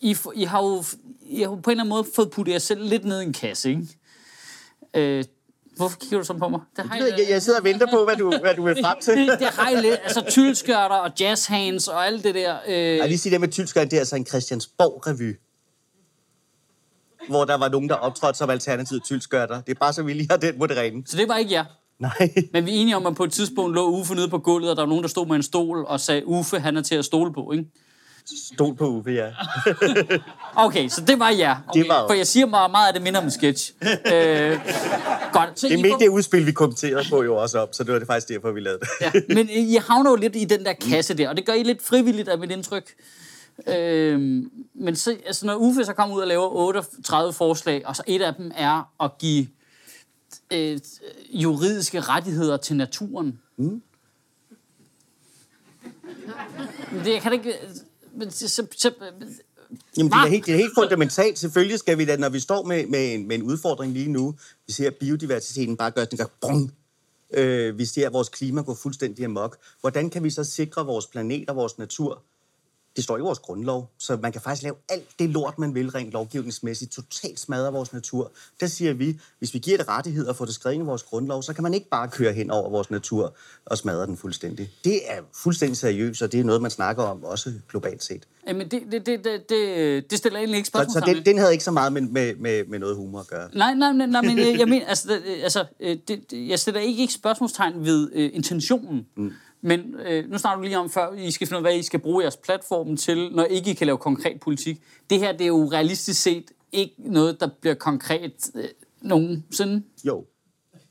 I, 0.00 0.16
I 0.34 0.44
har 0.44 0.62
jo, 0.62 0.84
I 1.22 1.42
har 1.42 1.50
jo 1.50 1.54
på 1.54 1.70
en 1.70 1.72
eller 1.72 1.84
anden 1.84 1.88
måde 1.88 2.04
fået 2.16 2.30
puttet 2.30 2.52
jer 2.52 2.58
selv 2.58 2.82
lidt 2.82 3.04
ned 3.04 3.20
i 3.20 3.24
en 3.24 3.32
kasse, 3.32 3.70
ikke? 3.70 3.86
Øh, 4.94 5.24
Hvorfor 5.76 5.98
kigger 5.98 6.18
du 6.18 6.24
sådan 6.24 6.40
på 6.40 6.48
mig? 6.48 6.60
Det 6.76 6.84
har 6.84 6.96
jeg, 6.96 7.14
jeg, 7.18 7.26
jeg 7.28 7.42
sidder 7.42 7.58
og 7.58 7.64
venter 7.64 7.86
på, 7.90 8.04
hvad 8.04 8.16
du, 8.16 8.38
hvad 8.40 8.54
du 8.54 8.64
vil 8.64 8.76
frem 8.82 8.98
til. 9.00 9.16
det, 9.28 9.38
det 9.38 9.46
har 9.46 9.70
jeg 9.70 9.82
lidt. 9.82 10.00
Altså 10.02 10.24
tyldskørter 10.30 10.96
og 10.96 11.10
jazzhands 11.20 11.88
og 11.88 12.06
alt 12.06 12.24
det 12.24 12.34
der. 12.34 12.56
Øh... 12.66 12.96
Jeg 12.96 13.08
lige 13.08 13.18
sige 13.18 13.32
det 13.32 13.40
med 13.40 13.48
tyldskørter, 13.48 13.88
det 13.88 13.96
er 13.96 14.00
altså 14.00 14.16
en 14.16 14.26
Christiansborg-revy 14.26 15.42
hvor 17.28 17.44
der 17.44 17.56
var 17.56 17.68
nogen, 17.68 17.88
der 17.88 17.94
optrådte 17.94 18.38
som 18.38 18.50
alternativ 18.50 19.00
tyldskørter. 19.00 19.60
Det 19.60 19.70
er 19.72 19.78
bare 19.80 19.92
så, 19.92 20.02
vi 20.02 20.12
lige 20.12 20.26
har 20.30 20.36
den 20.36 20.58
på 20.58 20.66
det 20.66 20.76
rene. 20.76 21.02
Så 21.06 21.16
det 21.16 21.28
var 21.28 21.36
ikke 21.36 21.52
jer? 21.52 21.64
Nej. 21.98 22.32
Men 22.52 22.66
vi 22.66 22.70
er 22.76 22.80
enige 22.80 22.96
om, 22.96 23.06
at 23.06 23.16
på 23.16 23.24
et 23.24 23.32
tidspunkt 23.32 23.74
lå 23.74 23.90
Uffe 23.90 24.14
nede 24.14 24.28
på 24.28 24.38
gulvet, 24.38 24.70
og 24.70 24.76
der 24.76 24.82
var 24.82 24.88
nogen, 24.88 25.02
der 25.02 25.08
stod 25.08 25.26
med 25.26 25.36
en 25.36 25.42
stol 25.42 25.84
og 25.84 26.00
sagde, 26.00 26.26
Uffe, 26.26 26.58
han 26.58 26.76
er 26.76 26.82
til 26.82 26.94
at 26.94 27.04
stole 27.04 27.32
på, 27.32 27.52
ikke? 27.52 27.64
Stol 28.34 28.76
på 28.76 28.86
Uffe, 28.88 29.10
ja. 29.10 29.30
okay, 30.66 30.88
så 30.88 31.00
det 31.00 31.18
var 31.18 31.30
jer. 31.30 31.56
Okay. 31.68 31.80
Det 31.80 31.88
var 31.88 32.08
For 32.08 32.14
jeg 32.14 32.26
siger 32.26 32.46
meget, 32.46 32.70
meget 32.70 32.86
af 32.88 32.94
det 32.94 33.02
minder 33.02 33.20
om 33.20 33.24
en 33.24 33.30
sketch. 33.30 33.72
øh, 33.82 34.58
godt. 35.32 35.60
Så 35.60 35.68
det 35.68 35.78
er 35.78 35.82
med 35.82 35.98
det 35.98 36.08
udspil, 36.08 36.46
vi 36.46 36.52
kommenterede 36.52 37.04
på 37.10 37.22
jo 37.22 37.36
også 37.36 37.58
op, 37.58 37.68
så 37.72 37.84
det 37.84 37.92
var 37.92 37.98
det 37.98 38.06
faktisk 38.06 38.28
derfor, 38.28 38.52
vi 38.52 38.60
lavede 38.60 38.80
det. 38.80 38.88
ja, 39.00 39.12
men 39.34 39.50
I 39.50 39.76
havner 39.88 40.10
jo 40.10 40.16
lidt 40.16 40.36
i 40.36 40.44
den 40.44 40.64
der 40.64 40.72
kasse 40.72 41.14
der, 41.14 41.28
og 41.28 41.36
det 41.36 41.46
gør 41.46 41.52
I 41.52 41.62
lidt 41.62 41.82
frivilligt 41.82 42.28
af 42.28 42.38
mit 42.38 42.50
indtryk. 42.50 42.94
Øh, 43.66 44.20
men 44.74 44.96
så, 44.96 45.16
altså, 45.26 45.46
når 45.46 45.54
Uffe 45.54 45.84
så 45.84 45.92
kommer 45.92 46.16
ud 46.16 46.20
og 46.20 46.26
laver 46.26 46.48
38 46.48 47.32
forslag, 47.32 47.86
og 47.86 47.96
så 47.96 48.02
et 48.06 48.22
af 48.22 48.34
dem 48.34 48.52
er 48.56 49.04
at 49.04 49.18
give 49.18 49.46
øh, 50.52 50.78
juridiske 51.28 52.00
rettigheder 52.00 52.56
til 52.56 52.76
naturen. 52.76 53.38
Mm. 53.56 53.82
Det 57.04 57.12
jeg 57.12 57.22
kan 57.22 57.32
ikke... 57.32 57.54
Men, 58.16 58.30
så, 58.30 58.48
så, 58.48 58.66
så, 58.76 58.92
Jamen, 59.96 60.12
det 60.12 60.18
er, 60.18 60.26
helt, 60.26 60.46
det 60.46 60.52
er 60.52 60.58
helt 60.58 60.74
fundamentalt. 60.78 61.38
Selvfølgelig 61.38 61.78
skal 61.78 61.98
vi 61.98 62.04
da, 62.04 62.16
når 62.16 62.28
vi 62.28 62.40
står 62.40 62.62
med, 62.62 62.86
med, 62.86 63.14
en, 63.14 63.28
med 63.28 63.36
en 63.36 63.42
udfordring 63.42 63.92
lige 63.92 64.12
nu, 64.12 64.34
vi 64.66 64.72
ser, 64.72 64.90
biodiversiteten 65.00 65.76
bare 65.76 65.90
gør, 65.90 66.04
den 66.04 66.18
gør 66.18 66.26
bong. 66.40 66.72
Øh, 67.34 67.78
vi 67.78 67.84
ser, 67.84 68.06
at 68.06 68.12
vores 68.12 68.28
klima 68.28 68.62
går 68.62 68.74
fuldstændig 68.74 69.24
amok. 69.24 69.56
Hvordan 69.80 70.10
kan 70.10 70.24
vi 70.24 70.30
så 70.30 70.44
sikre 70.44 70.86
vores 70.86 71.06
planet 71.06 71.50
og 71.50 71.56
vores 71.56 71.78
natur 71.78 72.22
det 72.96 73.04
står 73.04 73.18
i 73.18 73.20
vores 73.20 73.38
grundlov, 73.38 73.90
så 73.98 74.18
man 74.22 74.32
kan 74.32 74.40
faktisk 74.40 74.62
lave 74.62 74.74
alt 74.88 75.08
det 75.18 75.30
lort, 75.30 75.58
man 75.58 75.74
vil 75.74 75.90
rent 75.90 76.12
lovgivningsmæssigt, 76.12 76.92
totalt 76.92 77.40
smadre 77.40 77.72
vores 77.72 77.92
natur. 77.92 78.32
Der 78.60 78.66
siger 78.66 78.92
vi, 78.92 79.20
hvis 79.38 79.54
vi 79.54 79.58
giver 79.58 79.76
det 79.76 79.88
rettigheder 79.88 80.28
og 80.28 80.36
får 80.36 80.44
det 80.44 80.54
skrevet 80.54 80.76
i 80.76 80.80
vores 80.80 81.02
grundlov, 81.02 81.42
så 81.42 81.52
kan 81.52 81.62
man 81.62 81.74
ikke 81.74 81.88
bare 81.88 82.08
køre 82.08 82.32
hen 82.32 82.50
over 82.50 82.70
vores 82.70 82.90
natur 82.90 83.34
og 83.66 83.78
smadre 83.78 84.06
den 84.06 84.16
fuldstændig. 84.16 84.70
Det 84.84 85.00
er 85.10 85.20
fuldstændig 85.34 85.76
seriøst, 85.76 86.22
og 86.22 86.32
det 86.32 86.40
er 86.40 86.44
noget, 86.44 86.62
man 86.62 86.70
snakker 86.70 87.02
om 87.02 87.24
også 87.24 87.52
globalt 87.68 88.04
set. 88.04 88.26
Jamen, 88.46 88.68
det, 88.68 88.82
det, 88.92 89.06
det, 89.06 89.24
det, 89.48 90.10
det 90.10 90.18
stiller 90.18 90.38
egentlig 90.38 90.56
ikke 90.56 90.68
spørgsmål 90.68 90.92
Så, 90.92 91.06
så 91.06 91.14
den, 91.14 91.24
den 91.24 91.38
havde 91.38 91.52
ikke 91.52 91.64
så 91.64 91.70
meget 91.70 91.92
med, 91.92 92.02
med, 92.02 92.34
med, 92.36 92.64
med 92.66 92.78
noget 92.78 92.96
humor 92.96 93.20
at 93.20 93.26
gøre? 93.26 93.48
Nej, 93.54 93.74
nej, 93.74 93.92
nej, 93.92 94.06
nej 94.06 94.22
men 94.22 94.38
øh, 94.38 94.58
jeg 94.58 94.68
mener, 94.74 94.86
altså, 94.86 95.08
det, 95.08 95.42
altså 95.42 95.64
det, 96.08 96.48
jeg 96.48 96.58
stiller 96.58 96.80
ikke, 96.80 97.00
ikke 97.00 97.12
spørgsmålstegn 97.12 97.84
ved 97.84 98.10
uh, 98.12 98.36
intentionen. 98.36 99.06
Mm. 99.16 99.32
Men 99.60 99.94
øh, 100.06 100.30
nu 100.30 100.38
snakker 100.38 100.56
du 100.56 100.64
lige 100.64 100.78
om 100.78 100.90
før, 100.90 101.12
I 101.12 101.30
skal 101.30 101.46
finde 101.46 101.60
ud 101.60 101.66
af, 101.66 101.72
hvad 101.72 101.78
I 101.78 101.82
skal 101.82 102.00
bruge 102.00 102.22
jeres 102.22 102.36
platform 102.36 102.96
til, 102.96 103.30
når 103.32 103.44
ikke 103.44 103.70
I 103.70 103.74
kan 103.74 103.86
lave 103.86 103.98
konkret 103.98 104.40
politik. 104.40 104.82
Det 105.10 105.18
her, 105.18 105.32
det 105.32 105.40
er 105.40 105.46
jo 105.46 105.70
realistisk 105.72 106.22
set 106.22 106.44
ikke 106.72 106.94
noget, 106.98 107.40
der 107.40 107.48
bliver 107.60 107.74
konkret 107.74 108.50
øh, 108.54 108.64
nogensinde. 109.02 109.82
Jo, 110.04 110.24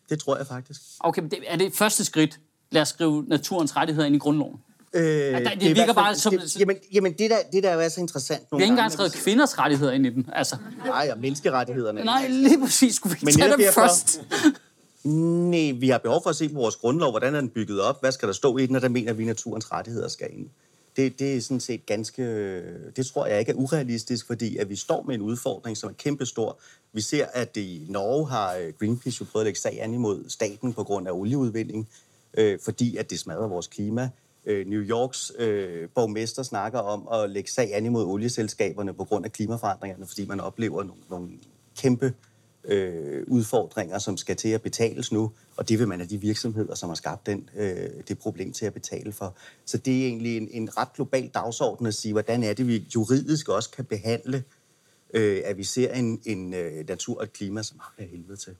det 0.09 0.19
tror 0.19 0.37
jeg 0.37 0.47
faktisk. 0.47 0.81
Okay, 0.99 1.21
men 1.21 1.31
det, 1.31 1.39
er 1.47 1.57
det 1.57 1.73
første 1.73 2.05
skridt? 2.05 2.39
Lad 2.71 2.81
os 2.81 2.87
skrive 2.87 3.25
naturens 3.27 3.75
rettigheder 3.75 4.07
ind 4.07 4.15
i 4.15 4.19
grundloven. 4.19 4.59
Øh, 4.93 5.03
ja, 5.05 5.39
det, 5.39 5.61
det 5.61 5.75
virker 5.75 5.93
bare 5.93 6.15
som... 6.15 6.37
Det, 6.37 6.59
jamen, 6.59 6.77
jamen 6.93 7.13
det, 7.13 7.29
der, 7.29 7.37
det 7.53 7.63
der 7.63 7.69
er 7.69 7.89
så 7.89 8.01
interessant 8.01 8.51
nogle 8.51 8.61
Vi 8.61 8.63
har 8.63 8.65
ikke 8.65 8.71
engang 8.71 8.91
skrevet 8.91 9.13
kvinders 9.13 9.59
rettigheder 9.59 9.91
ind 9.91 10.05
i 10.05 10.09
den. 10.09 10.29
Altså. 10.33 10.57
Nej, 10.85 11.09
og 11.11 11.19
menneskerettighederne. 11.19 12.03
Nej, 12.03 12.27
lige 12.27 12.59
præcis. 12.59 12.95
Skulle 12.95 13.17
vi 13.21 13.27
ikke 13.27 13.41
tage 13.41 13.51
dem 13.51 13.73
først? 13.73 14.21
Nej, 15.05 15.71
vi 15.71 15.89
har 15.89 15.97
behov 15.97 16.23
for 16.23 16.29
at 16.29 16.35
se 16.35 16.49
på 16.49 16.55
vores 16.55 16.75
grundlov, 16.75 17.11
hvordan 17.11 17.35
er 17.35 17.41
den 17.41 17.49
bygget 17.49 17.81
op, 17.81 17.99
hvad 18.01 18.11
skal 18.11 18.27
der 18.27 18.33
stå 18.33 18.57
i 18.57 18.65
den, 18.65 18.75
og 18.75 18.81
der 18.81 18.89
mener 18.89 19.13
vi, 19.13 19.23
at 19.23 19.27
naturens 19.27 19.71
rettigheder 19.71 20.07
skal 20.07 20.27
ind. 20.33 20.49
Det, 20.95 21.19
det 21.19 21.37
er 21.37 21.41
sådan 21.41 21.59
set 21.59 21.85
ganske, 21.85 22.23
det 22.91 23.05
tror 23.05 23.25
jeg 23.25 23.39
ikke 23.39 23.51
er 23.51 23.55
urealistisk, 23.55 24.27
fordi 24.27 24.57
at 24.57 24.69
vi 24.69 24.75
står 24.75 25.03
med 25.03 25.15
en 25.15 25.21
udfordring, 25.21 25.77
som 25.77 25.89
er 25.89 25.93
kæmpestor. 25.93 26.59
Vi 26.93 27.01
ser, 27.01 27.25
at 27.33 27.57
i 27.57 27.85
Norge 27.89 28.29
har 28.29 28.55
øh, 28.55 28.73
Greenpeace 28.79 29.17
jo 29.21 29.25
prøvet 29.31 29.43
at 29.43 29.45
lægge 29.45 29.59
sag 29.59 29.81
an 29.81 29.93
imod 29.93 30.23
staten 30.27 30.73
på 30.73 30.83
grund 30.83 31.07
af 31.07 31.11
olieudvinding, 31.11 31.89
øh, 32.33 32.59
fordi 32.63 32.97
at 32.97 33.09
det 33.09 33.19
smadrer 33.19 33.47
vores 33.47 33.67
klima. 33.67 34.09
Øh, 34.45 34.67
New 34.67 34.81
Yorks 34.81 35.31
øh, 35.39 35.89
borgmester 35.95 36.43
snakker 36.43 36.79
om 36.79 37.07
at 37.21 37.29
lægge 37.29 37.51
sag 37.51 37.75
an 37.75 37.85
imod 37.85 38.05
olieselskaberne 38.05 38.93
på 38.93 39.03
grund 39.03 39.25
af 39.25 39.31
klimaforandringerne, 39.31 40.05
fordi 40.07 40.25
man 40.25 40.39
oplever 40.39 40.83
nogle, 40.83 41.01
nogle 41.09 41.29
kæmpe 41.77 42.05
øh, 42.05 42.11
øh, 42.67 43.23
udfordringer, 43.27 43.99
som 43.99 44.17
skal 44.17 44.35
til 44.35 44.49
at 44.49 44.61
betales 44.61 45.11
nu, 45.11 45.31
og 45.57 45.69
det 45.69 45.79
vil 45.79 45.87
man 45.87 46.01
af 46.01 46.07
de 46.07 46.21
virksomheder, 46.21 46.75
som 46.75 46.89
har 46.89 46.95
skabt 46.95 47.25
den, 47.25 47.49
øh, 47.57 47.89
det 48.07 48.19
problem 48.19 48.53
til 48.53 48.65
at 48.65 48.73
betale 48.73 49.11
for. 49.11 49.35
Så 49.65 49.77
det 49.77 50.01
er 50.01 50.07
egentlig 50.07 50.37
en, 50.37 50.47
en 50.51 50.77
ret 50.77 50.93
global 50.93 51.27
dagsorden 51.27 51.85
at 51.85 51.93
sige, 51.93 52.11
hvordan 52.11 52.43
er 52.43 52.53
det, 52.53 52.67
vi 52.67 52.87
juridisk 52.95 53.49
også 53.49 53.69
kan 53.69 53.85
behandle, 53.85 54.43
øh, 55.13 55.41
at 55.45 55.57
vi 55.57 55.63
ser 55.63 55.93
en, 55.93 56.21
en 56.25 56.53
øh, 56.53 56.87
natur 56.87 57.17
og 57.17 57.23
et 57.23 57.33
klima, 57.33 57.63
som 57.63 57.79
har 57.79 57.93
helvede 57.97 58.37
til. 58.37 58.55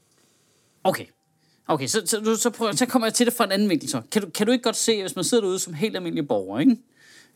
Okay. 0.84 1.06
Okay, 1.68 1.88
så, 1.88 2.02
så, 2.06 2.36
så, 2.36 2.50
prøver, 2.50 2.72
så 2.72 2.86
kommer 2.86 3.08
jeg 3.08 3.14
til 3.14 3.26
det 3.26 3.34
fra 3.34 3.44
en 3.44 3.52
anden 3.52 3.70
vinkel 3.70 3.90
så. 3.90 4.02
Kan 4.12 4.22
du, 4.22 4.30
kan 4.30 4.46
du 4.46 4.52
ikke 4.52 4.64
godt 4.64 4.76
se, 4.76 5.02
hvis 5.02 5.16
man 5.16 5.26
sidder 5.26 5.44
derude 5.44 5.60
som 5.60 5.74
helt 5.74 5.96
almindelig 5.96 6.28
borger, 6.28 6.60
ikke? 6.60 6.78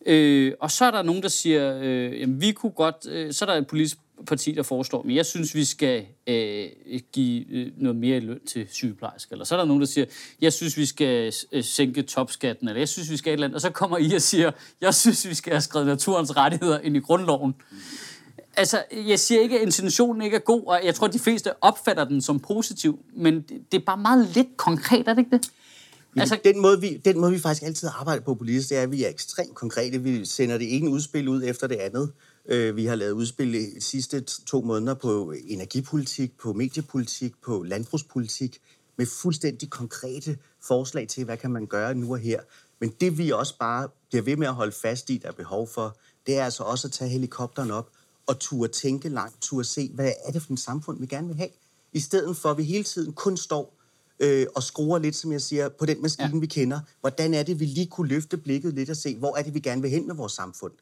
Øh, 0.05 0.53
og 0.59 0.71
så 0.71 0.85
er 0.85 0.91
der 0.91 1.01
nogen, 1.01 1.23
der 1.23 1.27
siger, 1.27 1.79
øh, 1.81 2.19
jamen 2.19 2.41
vi 2.41 2.51
kunne 2.51 2.71
godt, 2.71 3.07
øh, 3.09 3.33
så 3.33 3.45
er 3.45 3.49
der 3.49 3.57
et 3.57 3.67
politisk 3.67 3.97
parti, 4.27 4.51
der 4.51 4.63
foreslår, 4.63 5.03
men 5.03 5.15
jeg 5.15 5.25
synes, 5.25 5.55
vi 5.55 5.65
skal 5.65 6.05
øh, 6.27 6.69
give 7.13 7.45
øh, 7.49 7.71
noget 7.77 7.95
mere 7.95 8.19
løn 8.19 8.39
til 8.47 8.67
sygeplejersker. 8.69 9.33
Eller 9.33 9.45
så 9.45 9.55
er 9.55 9.59
der 9.59 9.65
nogen, 9.65 9.81
der 9.81 9.87
siger, 9.87 10.05
jeg 10.41 10.53
synes, 10.53 10.77
vi 10.77 10.85
skal 10.85 11.33
øh, 11.51 11.63
sænke 11.63 12.01
topskatten, 12.01 12.67
eller 12.67 12.81
jeg 12.81 12.89
synes, 12.89 13.11
vi 13.11 13.17
skal 13.17 13.31
et 13.31 13.33
eller 13.33 13.47
andet. 13.47 13.55
Og 13.55 13.61
så 13.61 13.69
kommer 13.69 13.97
I 13.97 14.13
og 14.13 14.21
siger, 14.21 14.51
jeg 14.81 14.93
synes, 14.93 15.29
vi 15.29 15.33
skal 15.33 15.53
have 15.53 15.61
skrevet 15.61 15.87
naturens 15.87 16.37
rettigheder 16.37 16.79
ind 16.79 16.95
i 16.95 16.99
grundloven. 16.99 17.55
Altså, 18.57 18.83
jeg 19.07 19.19
siger 19.19 19.41
ikke, 19.41 19.55
at 19.55 19.61
intentionen 19.61 20.21
ikke 20.21 20.35
er 20.35 20.41
god, 20.41 20.63
og 20.65 20.81
jeg 20.83 20.95
tror, 20.95 21.07
at 21.07 21.13
de 21.13 21.19
fleste 21.19 21.63
opfatter 21.63 22.03
den 22.03 22.21
som 22.21 22.39
positiv, 22.39 22.99
men 23.15 23.41
det 23.41 23.81
er 23.81 23.85
bare 23.85 23.97
meget 23.97 24.27
lidt 24.35 24.57
konkret, 24.57 25.07
er 25.07 25.13
det 25.13 25.19
ikke 25.19 25.37
det? 25.37 25.51
Altså, 26.17 26.37
den, 26.43 26.61
måde, 26.61 26.81
vi, 26.81 27.01
den 27.05 27.19
måde, 27.19 27.31
vi 27.31 27.39
faktisk 27.39 27.63
altid 27.63 27.89
arbejder 27.99 28.21
på 28.21 28.35
politisk, 28.35 28.69
det 28.69 28.77
er, 28.77 28.81
at 28.81 28.91
vi 28.91 29.03
er 29.03 29.09
ekstremt 29.09 29.55
konkrete. 29.55 30.01
Vi 30.01 30.25
sender 30.25 30.57
det 30.57 30.75
ene 30.75 30.89
udspil 30.89 31.27
ud 31.27 31.43
efter 31.45 31.67
det 31.67 31.75
andet. 31.75 32.11
Øh, 32.51 32.75
vi 32.75 32.85
har 32.85 32.95
lavet 32.95 33.11
udspil 33.11 33.53
de 33.53 33.81
sidste 33.81 34.21
to 34.21 34.61
måneder 34.61 34.93
på 34.93 35.33
energipolitik, 35.47 36.37
på 36.37 36.53
mediepolitik, 36.53 37.33
på 37.41 37.63
landbrugspolitik, 37.63 38.61
med 38.97 39.05
fuldstændig 39.05 39.69
konkrete 39.69 40.37
forslag 40.61 41.07
til, 41.07 41.25
hvad 41.25 41.37
kan 41.37 41.51
man 41.51 41.65
gøre 41.65 41.95
nu 41.95 42.11
og 42.11 42.19
her. 42.19 42.41
Men 42.79 42.89
det 43.01 43.17
vi 43.17 43.29
også 43.29 43.57
bare 43.59 43.89
bliver 44.09 44.23
ved 44.23 44.35
med 44.35 44.47
at 44.47 44.53
holde 44.53 44.71
fast 44.71 45.09
i, 45.09 45.17
der 45.17 45.27
er 45.27 45.31
behov 45.31 45.67
for, 45.67 45.97
det 46.27 46.37
er 46.37 46.45
altså 46.45 46.63
også 46.63 46.87
at 46.87 46.91
tage 46.91 47.09
helikopteren 47.09 47.71
op 47.71 47.89
og 48.27 48.39
turde 48.39 48.71
tænke 48.71 49.09
langt, 49.09 49.41
turde 49.41 49.63
se, 49.63 49.91
hvad 49.93 50.11
er 50.25 50.31
det 50.31 50.41
for 50.41 50.53
et 50.53 50.59
samfund, 50.59 50.99
vi 50.99 51.05
gerne 51.05 51.27
vil 51.27 51.35
have. 51.35 51.49
I 51.93 51.99
stedet 51.99 52.37
for, 52.37 52.51
at 52.51 52.57
vi 52.57 52.63
hele 52.63 52.83
tiden 52.83 53.13
kun 53.13 53.37
står 53.37 53.73
øh, 54.19 54.47
og 54.55 54.63
skruer 54.63 54.99
lidt, 54.99 55.15
som 55.15 55.31
jeg 55.31 55.41
siger, 55.41 55.69
på 55.69 55.85
den 55.85 56.01
maskine, 56.01 56.29
ja. 56.33 56.39
vi 56.39 56.45
kender. 56.45 56.79
Hvordan 57.01 57.33
er 57.33 57.43
det, 57.43 57.59
vi 57.59 57.65
lige 57.65 57.87
kunne 57.87 58.07
løfte 58.07 58.37
blikket 58.37 58.73
lidt 58.73 58.89
og 58.89 58.95
se, 58.95 59.17
hvor 59.17 59.37
er 59.37 59.41
det, 59.41 59.53
vi 59.53 59.59
gerne 59.59 59.81
vil 59.81 59.91
hen 59.91 60.07
med 60.07 60.15
vores 60.15 60.33
samfund? 60.33 60.73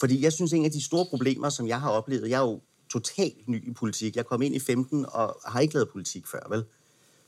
Fordi 0.00 0.24
jeg 0.24 0.32
synes, 0.32 0.52
en 0.52 0.64
af 0.64 0.70
de 0.70 0.82
store 0.82 1.06
problemer, 1.06 1.48
som 1.48 1.68
jeg 1.68 1.80
har 1.80 1.90
oplevet, 1.90 2.30
jeg 2.30 2.36
er 2.36 2.50
jo 2.50 2.60
totalt 2.90 3.48
ny 3.48 3.68
i 3.68 3.72
politik. 3.72 4.16
Jeg 4.16 4.26
kom 4.26 4.42
ind 4.42 4.54
i 4.54 4.58
15 4.58 5.06
og 5.08 5.40
har 5.46 5.60
ikke 5.60 5.74
lavet 5.74 5.88
politik 5.88 6.26
før, 6.26 6.46
vel? 6.48 6.64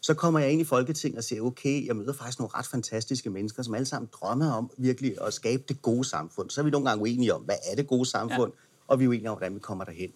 Så 0.00 0.14
kommer 0.14 0.40
jeg 0.40 0.50
ind 0.50 0.60
i 0.60 0.64
Folketinget 0.64 1.18
og 1.18 1.24
siger, 1.24 1.42
okay, 1.42 1.86
jeg 1.86 1.96
møder 1.96 2.12
faktisk 2.12 2.38
nogle 2.38 2.54
ret 2.54 2.66
fantastiske 2.66 3.30
mennesker, 3.30 3.62
som 3.62 3.74
alle 3.74 3.86
sammen 3.86 4.10
drømmer 4.12 4.52
om 4.52 4.70
virkelig 4.78 5.16
at 5.26 5.34
skabe 5.34 5.62
det 5.68 5.82
gode 5.82 6.04
samfund. 6.04 6.50
Så 6.50 6.60
er 6.60 6.64
vi 6.64 6.70
nogle 6.70 6.88
gange 6.88 7.02
uenige 7.02 7.34
om, 7.34 7.42
hvad 7.42 7.54
er 7.70 7.76
det 7.76 7.86
gode 7.86 8.06
samfund, 8.06 8.52
ja. 8.52 8.58
og 8.88 8.98
vi 8.98 9.04
er 9.04 9.08
uenige 9.08 9.30
om, 9.30 9.36
hvordan 9.36 9.54
vi 9.54 9.60
kommer 9.60 9.84
derhen. 9.84 10.12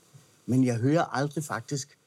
Men 0.47 0.65
jeg 0.65 0.77
hører 0.77 1.05
aldrig 1.05 1.45
faktisk 1.45 1.99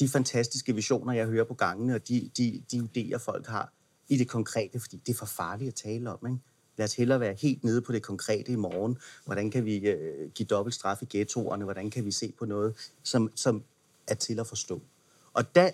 de 0.00 0.08
fantastiske 0.08 0.74
visioner, 0.74 1.12
jeg 1.12 1.26
hører 1.26 1.44
på 1.44 1.54
gangene, 1.54 1.94
og 1.94 2.08
de, 2.08 2.30
de, 2.36 2.62
de 2.70 2.88
idéer, 2.96 3.18
folk 3.18 3.46
har. 3.46 3.72
i 4.08 4.18
det 4.18 4.28
konkrete, 4.28 4.80
fordi 4.80 4.96
det 5.06 5.12
er 5.12 5.16
for 5.16 5.26
farligt 5.26 5.68
at 5.68 5.74
tale 5.74 6.10
om. 6.10 6.26
Ikke? 6.26 6.38
Lad 6.76 6.84
os 6.84 6.94
hellere 6.94 7.20
være 7.20 7.34
helt 7.34 7.64
nede 7.64 7.82
på 7.82 7.92
det 7.92 8.02
konkrete 8.02 8.52
i 8.52 8.56
morgen. 8.56 8.98
Hvordan 9.24 9.50
kan 9.50 9.64
vi 9.64 9.76
øh, 9.76 10.30
give 10.30 10.46
dobbelt 10.46 10.74
straf 10.74 11.02
i 11.02 11.06
ghettoerne? 11.10 11.64
Hvordan 11.64 11.90
kan 11.90 12.04
vi 12.04 12.10
se 12.10 12.32
på 12.38 12.44
noget, 12.44 12.92
som, 13.02 13.30
som 13.34 13.62
er 14.06 14.14
til 14.14 14.40
at 14.40 14.46
forstå? 14.46 14.82
Og 15.32 15.54
der 15.54 15.70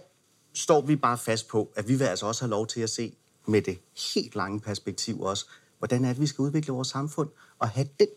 står 0.55 0.81
vi 0.81 0.97
bare 0.97 1.19
fast 1.19 1.49
på, 1.49 1.73
at 1.77 1.89
vi 1.89 1.95
vil 1.95 2.05
altså 2.05 2.27
også 2.27 2.43
have 2.43 2.51
lov 2.51 2.67
til 2.67 2.81
at 2.81 2.91
se 2.91 3.17
med 3.47 3.63
det 3.63 3.79
helt 4.15 4.35
lange 4.35 4.61
perspektiv 4.61 5.21
også, 5.21 5.47
hvordan 5.79 6.05
er 6.05 6.09
det, 6.09 6.21
vi 6.21 6.27
skal 6.27 6.43
udvikle 6.43 6.73
vores 6.73 6.89
samfund 6.89 7.29
og 7.59 7.69
have 7.69 7.89
den 7.99 8.09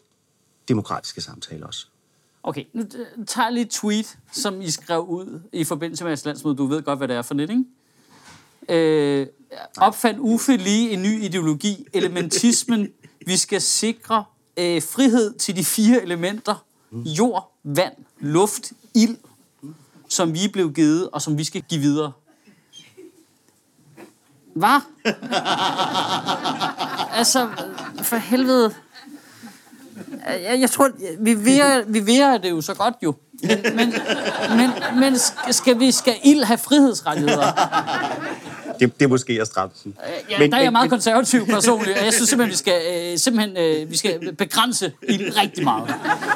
demokratiske 0.68 1.22
samtale 1.22 1.65
også. 1.65 1.88
Okay, 2.44 2.65
nu 2.74 2.82
øh, 2.82 3.25
tager 3.27 3.46
jeg 3.46 3.54
lige 3.54 3.65
et 3.65 3.72
tweet, 3.72 4.18
som 4.32 4.62
I 4.62 4.70
skrev 4.70 5.01
ud 5.01 5.42
i 5.54 5.63
forbindelse 5.63 6.04
med 6.04 6.12
jeres 6.12 6.25
landsmøde. 6.25 6.56
Du 6.56 6.65
ved 6.65 6.84
godt, 6.84 7.00
hvad 7.00 7.08
det 7.08 7.15
er 7.15 7.22
for 7.22 7.34
lidt, 7.34 7.50
ikke? 7.50 7.65
Øh, 8.69 9.27
opfandt 9.77 10.19
Uffe 10.19 10.57
lige 10.57 10.91
en 10.91 11.01
ny 11.01 11.24
ideologi, 11.24 11.86
elementismen. 11.93 12.88
Vi 13.25 13.38
skal 13.38 13.62
sikre 13.62 14.24
øh, 14.57 14.81
frihed 14.81 15.34
til 15.34 15.55
de 15.55 15.65
fire 15.65 16.01
elementer. 16.01 16.65
Jord, 16.91 17.51
vand, 17.63 17.93
luft, 18.19 18.72
ild, 18.93 19.17
som 20.10 20.34
vi 20.34 20.48
blev 20.53 20.74
givet, 20.74 21.10
og 21.10 21.22
som 21.22 21.38
vi 21.38 21.43
skal 21.43 21.62
give 21.62 21.81
videre. 21.81 22.12
Hvad? 24.55 24.81
altså, 27.19 27.50
for 28.01 28.15
helvede. 28.15 28.74
Jeg, 30.25 30.60
jeg 30.60 30.72
tror, 30.72 30.89
vi 31.19 31.45
værer, 31.45 31.84
vi 31.88 32.05
værer 32.05 32.38
det 32.38 32.50
jo 32.50 32.62
så 32.62 32.74
godt 32.74 32.95
jo. 33.03 33.13
Men, 33.43 33.75
men, 33.75 33.93
men, 34.57 34.72
men 35.00 35.15
skal, 35.51 35.79
vi, 35.79 35.91
skal 35.91 36.15
ild 36.24 36.43
have 36.43 36.57
frihedsrettigheder? 36.57 37.51
Det, 38.79 39.00
det 39.00 39.05
er 39.05 39.10
måske 39.10 39.41
at 39.41 39.48
stramme 39.48 39.74
den. 39.84 39.98
Ja, 40.29 40.39
men, 40.39 40.51
der 40.51 40.58
er 40.58 40.62
jeg 40.62 40.72
meget 40.72 40.89
konservativ 40.89 41.46
personligt, 41.46 41.98
og 41.98 42.05
jeg 42.05 42.13
synes 42.13 42.29
simpelthen, 42.29 42.51
vi 42.51 42.58
skal, 42.58 43.12
øh, 43.12 43.17
simpelthen, 43.17 43.58
øh, 43.58 43.91
vi 43.91 43.98
skal 43.98 44.36
begrænse 44.36 44.91
ild 45.03 45.38
rigtig 45.38 45.63
meget. 45.63 45.94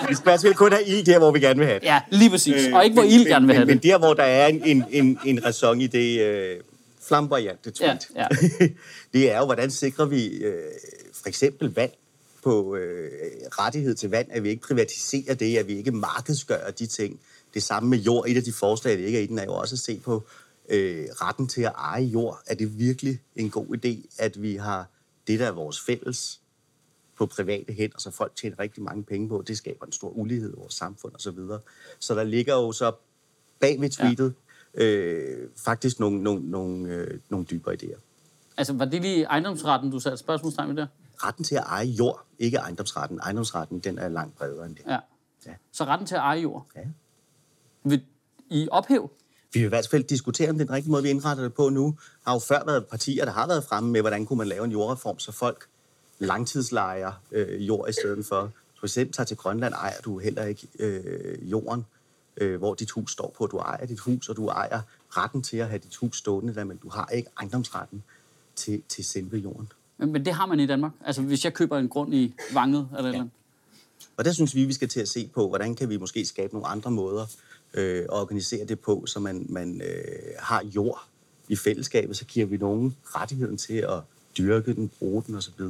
Vi 0.10 0.16
skal 0.16 0.30
altså 0.30 0.54
kun 0.56 0.72
have 0.72 0.86
ild 0.86 1.06
der, 1.06 1.20
hvor 1.20 1.32
vi 1.32 1.40
gerne 1.40 1.60
vil 1.60 1.68
have 1.68 1.80
det. 1.80 1.86
Ja, 1.86 2.00
lige 2.10 2.30
præcis. 2.30 2.74
Og 2.74 2.84
ikke 2.84 2.94
hvor 2.94 3.04
ild 3.04 3.26
gerne 3.26 3.48
vil 3.48 3.56
have 3.56 3.66
men, 3.66 3.78
det. 3.78 3.84
Men 3.84 3.92
der, 3.92 3.98
hvor 3.98 4.14
der 4.14 4.24
er 4.24 4.48
en, 4.48 4.64
en, 4.66 4.86
en, 4.92 5.20
en 5.26 5.46
ræson 5.46 5.82
i 5.82 5.88
det 5.88 6.22
øh, 6.22 6.56
flamboyante 7.08 7.72
tweet, 7.72 8.08
Ja, 8.16 8.28
det 9.14 9.32
er 9.32 9.38
jo, 9.38 9.46
hvordan 9.46 9.72
sikrer 9.72 10.06
vi 10.06 10.28
øh, 10.28 10.54
for 11.14 11.28
eksempel 11.28 11.74
vand 11.76 11.92
på 12.44 12.76
øh, 12.76 13.12
rettighed 13.60 13.96
til 13.96 14.10
vand, 14.10 14.28
at 14.32 14.44
vi 14.44 14.50
ikke 14.50 14.62
privatiserer 14.62 15.34
det, 15.34 15.58
at 15.58 15.68
vi 15.68 15.78
ikke 15.78 15.92
markedsgør 15.92 16.72
de 16.80 16.86
ting. 16.86 17.20
Det 17.54 17.64
samme 17.64 17.90
med 17.90 17.98
jord. 17.98 18.26
Et 18.28 18.38
af 18.38 18.44
de 18.44 18.54
forslag, 18.54 18.98
der 18.98 19.06
ikke 19.06 19.20
er 19.20 19.24
i 19.24 19.26
den, 19.26 19.40
er 19.40 19.44
jo 19.44 19.54
også 19.54 19.76
at 19.76 19.80
se 19.80 20.00
på 20.04 20.24
øh, 20.70 21.06
retten 21.22 21.48
til 21.48 21.62
at 21.62 21.74
eje 21.78 22.04
jord. 22.04 22.42
Er 22.48 22.56
det 22.56 22.80
virkelig 22.80 23.22
en 23.36 23.50
god 23.50 23.78
idé, 23.78 24.24
at 24.24 24.42
vi 24.42 24.56
har 24.56 24.90
det, 25.28 25.40
der 25.40 25.48
er 25.48 25.52
vores 25.52 25.82
fælles 25.82 26.42
på 27.16 27.26
private 27.26 27.74
hænder, 27.74 28.00
så 28.00 28.12
folk 28.12 28.36
tjener 28.36 28.60
rigtig 28.60 28.84
mange 28.84 29.04
penge 29.04 29.30
på. 29.30 29.44
Det 29.48 29.58
skaber 29.58 29.86
en 29.86 29.92
stor 29.92 30.10
ulighed 30.10 30.54
i 30.54 30.56
vores 30.58 30.74
samfund 30.74 31.16
osv. 31.16 31.22
Så, 31.22 31.32
videre. 31.32 31.60
så 32.00 32.16
der 32.16 32.24
ligger 32.24 32.54
jo 32.54 32.72
så 32.72 32.92
bag 33.60 33.82
ved 33.82 33.90
tweetet 33.90 34.34
ja. 34.78 34.84
øh, 34.84 35.50
faktisk 35.66 36.00
nogle, 36.00 36.24
nogle, 36.24 36.50
nogle, 36.50 36.94
øh, 36.94 37.20
nogle 37.30 37.46
dybere 37.46 37.78
idéer. 37.84 38.00
Altså, 38.58 38.74
var 38.74 38.86
det 38.86 39.02
lige 39.02 39.24
ejendomsretten, 39.24 39.92
du 39.92 40.00
satte 40.00 40.18
spørgsmålstegn 40.18 40.68
med 40.68 40.76
der? 40.76 40.88
Retten 41.18 41.44
til 41.44 41.56
at 41.56 41.64
eje 41.66 41.86
jord, 41.86 42.26
ikke 42.40 42.58
ejendomsretten. 42.58 43.20
Ejendomsretten, 43.20 43.80
den 43.80 43.98
er 43.98 44.10
langt 44.10 44.36
bredere 44.36 44.66
end 44.66 44.76
det. 44.76 44.84
Ja. 44.88 45.00
Ja. 45.46 45.54
Så 45.72 45.86
retten 45.86 46.08
til 46.08 46.16
at 46.16 46.22
eje 46.22 46.40
jord. 46.40 46.68
Ja. 46.76 46.82
Vil 47.84 48.04
I 48.50 48.68
ophæve? 48.72 49.10
Vi 49.54 49.60
vil 49.60 49.66
i 49.66 49.70
hvert 49.70 49.88
fald 49.88 50.04
diskutere, 50.04 50.50
om 50.50 50.58
den 50.58 50.72
rigtige 50.72 50.92
måde, 50.92 51.04
vi 51.04 51.10
indretter 51.10 51.44
det 51.44 51.54
på 51.54 51.70
nu, 51.70 51.98
har 52.26 52.34
jo 52.34 52.40
før 52.40 52.66
været 52.66 52.86
partier, 52.86 53.26
der 53.26 53.32
har 53.32 53.48
været 53.48 53.64
fremme 53.64 53.92
med, 53.92 54.02
hvordan 54.02 54.26
kunne 54.26 54.38
man 54.38 54.48
lave 54.48 54.66
en 54.66 54.72
jordreform, 54.72 55.20
så 55.20 55.32
folk 55.32 55.68
langtidslejer 56.20 57.12
øh, 57.32 57.68
jord 57.68 57.90
i 57.90 57.94
stedet 57.94 58.26
for. 58.26 58.42
Hvis 58.42 58.80
du 58.82 58.86
eksempel 58.86 59.14
tager 59.14 59.26
til 59.26 59.38
Grønland, 59.38 59.74
ejer 59.74 60.02
du 60.06 60.20
heller 60.20 60.44
ikke 60.44 60.68
øh, 60.80 61.52
jorden, 61.52 61.86
øh, 62.38 62.58
hvor 62.58 62.74
dit 62.74 62.92
hus 62.92 63.12
står 63.12 63.36
på. 63.38 63.48
Du 63.48 63.58
ejer 63.58 63.86
dit 63.86 64.00
hus, 64.00 64.30
og 64.30 64.36
du 64.36 64.48
ejer 64.48 64.82
retten 65.10 65.42
til 65.42 65.58
at 65.58 65.68
have 65.68 65.80
dit 65.80 65.96
hus 65.96 66.18
stående 66.18 66.56
der, 66.56 66.64
men 66.64 66.78
du 66.78 66.90
har 66.90 67.08
ikke 67.14 67.30
ejendomsretten 67.38 68.04
til, 68.56 68.82
til 68.90 69.06
selve 69.06 69.38
jorden. 69.38 69.72
Men, 69.98 70.26
det 70.26 70.34
har 70.34 70.46
man 70.46 70.60
i 70.60 70.66
Danmark. 70.66 70.92
Altså, 71.06 71.22
hvis 71.22 71.46
jeg 71.46 71.54
køber 71.54 71.78
en 71.78 71.90
grund 71.90 72.14
i 72.14 72.36
Vanget 72.54 72.88
eller 72.92 73.02
ja. 73.02 73.08
eller 73.08 73.20
andet. 73.20 73.39
Og 74.20 74.26
der 74.26 74.32
synes 74.32 74.56
vi, 74.56 74.66
vi 74.66 74.74
skal 74.74 74.88
til 74.88 75.00
at 75.00 75.08
se 75.08 75.30
på, 75.34 75.48
hvordan 75.48 75.76
kan 75.76 75.90
vi 75.90 75.98
måske 75.98 76.26
skabe 76.26 76.54
nogle 76.54 76.68
andre 76.68 76.92
måder 76.92 77.26
øh, 77.74 78.02
at 78.02 78.10
organisere 78.10 78.66
det 78.66 78.80
på, 78.80 79.06
så 79.06 79.20
man, 79.20 79.46
man 79.50 79.82
øh, 79.82 80.34
har 80.40 80.64
jord 80.76 81.04
i 81.48 81.56
fællesskabet, 81.56 82.18
så 82.18 82.26
giver 82.26 82.46
vi 82.46 82.58
nogen 82.58 82.96
rettigheden 83.06 83.58
til 83.58 83.74
at 83.74 84.00
dyrke 84.38 84.74
den, 84.74 84.92
bruge 85.00 85.24
den 85.28 85.36
osv., 85.36 85.62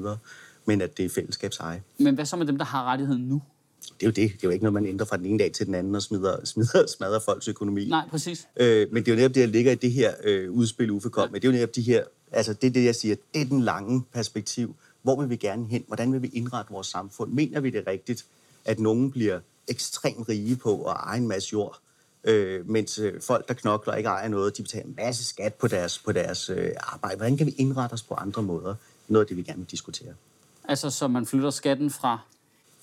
men 0.65 0.81
at 0.81 0.97
det 0.97 1.05
er 1.05 1.09
fællesskabseje. 1.09 1.83
Men 1.97 2.15
hvad 2.15 2.25
så 2.25 2.35
med 2.35 2.45
dem, 2.45 2.57
der 2.57 2.65
har 2.65 2.83
rettigheden 2.83 3.21
nu? 3.21 3.41
Det 3.83 4.03
er 4.03 4.07
jo 4.07 4.11
det. 4.11 4.15
Det 4.15 4.33
er 4.33 4.37
jo 4.43 4.49
ikke 4.49 4.63
noget, 4.63 4.73
man 4.73 4.85
ændrer 4.85 5.05
fra 5.05 5.17
den 5.17 5.25
ene 5.25 5.39
dag 5.39 5.51
til 5.51 5.65
den 5.65 5.75
anden 5.75 5.95
og 5.95 6.01
smider, 6.01 6.45
smider, 6.53 6.87
smadrer 6.87 7.19
folks 7.19 7.47
økonomi. 7.47 7.85
Nej, 7.85 8.07
præcis. 8.09 8.47
Øh, 8.57 8.87
men 8.91 9.03
det 9.03 9.11
er 9.11 9.15
jo 9.15 9.17
netop 9.17 9.35
det, 9.35 9.47
der 9.47 9.53
ligger 9.53 9.71
i 9.71 9.75
det 9.75 9.91
her 9.91 10.13
øh, 10.23 10.51
udspil, 10.51 10.91
Uffe 10.91 11.09
kom 11.09 11.31
med. 11.31 11.39
Det 11.39 11.47
er 11.47 11.51
jo 11.51 11.55
netop 11.55 11.75
de 11.75 11.81
her, 11.81 12.03
altså 12.31 12.53
det 12.53 12.67
er 12.67 12.71
det, 12.71 12.85
jeg 12.85 12.95
siger, 12.95 13.15
det 13.33 13.41
er 13.41 13.45
den 13.45 13.61
lange 13.61 14.03
perspektiv. 14.13 14.75
Hvor 15.01 15.21
vil 15.21 15.29
vi 15.29 15.35
gerne 15.35 15.65
hen? 15.65 15.83
Hvordan 15.87 16.13
vil 16.13 16.21
vi 16.21 16.27
indrette 16.27 16.71
vores 16.71 16.87
samfund? 16.87 17.31
Mener 17.31 17.59
vi 17.59 17.69
det 17.69 17.83
rigtigt, 17.87 18.25
at 18.65 18.79
nogen 18.79 19.11
bliver 19.11 19.39
ekstremt 19.67 20.29
rige 20.29 20.55
på 20.55 20.83
at 20.83 20.95
eje 20.95 21.17
en 21.17 21.27
masse 21.27 21.49
jord, 21.53 21.79
øh, 22.23 22.69
mens 22.69 22.99
øh, 22.99 23.21
folk, 23.21 23.47
der 23.47 23.53
knokler 23.53 23.95
ikke 23.95 24.09
ejer 24.09 24.27
noget, 24.27 24.57
de 24.57 24.63
betaler 24.63 24.85
en 24.85 24.95
masse 24.97 25.25
skat 25.25 25.53
på 25.53 25.67
deres, 25.67 25.99
på 25.99 26.11
deres 26.11 26.49
øh, 26.49 26.71
arbejde. 26.79 27.17
Hvordan 27.17 27.37
kan 27.37 27.45
vi 27.45 27.55
indrette 27.57 27.93
os 27.93 28.03
på 28.03 28.13
andre 28.13 28.41
måder? 28.43 28.75
Noget 29.07 29.23
af 29.23 29.27
det, 29.27 29.37
vi 29.37 29.43
gerne 29.43 29.59
vil 29.59 29.71
diskutere. 29.71 30.13
Altså, 30.63 30.89
så 30.89 31.07
man 31.07 31.25
flytter 31.25 31.49
skatten 31.49 31.89
fra... 31.89 32.19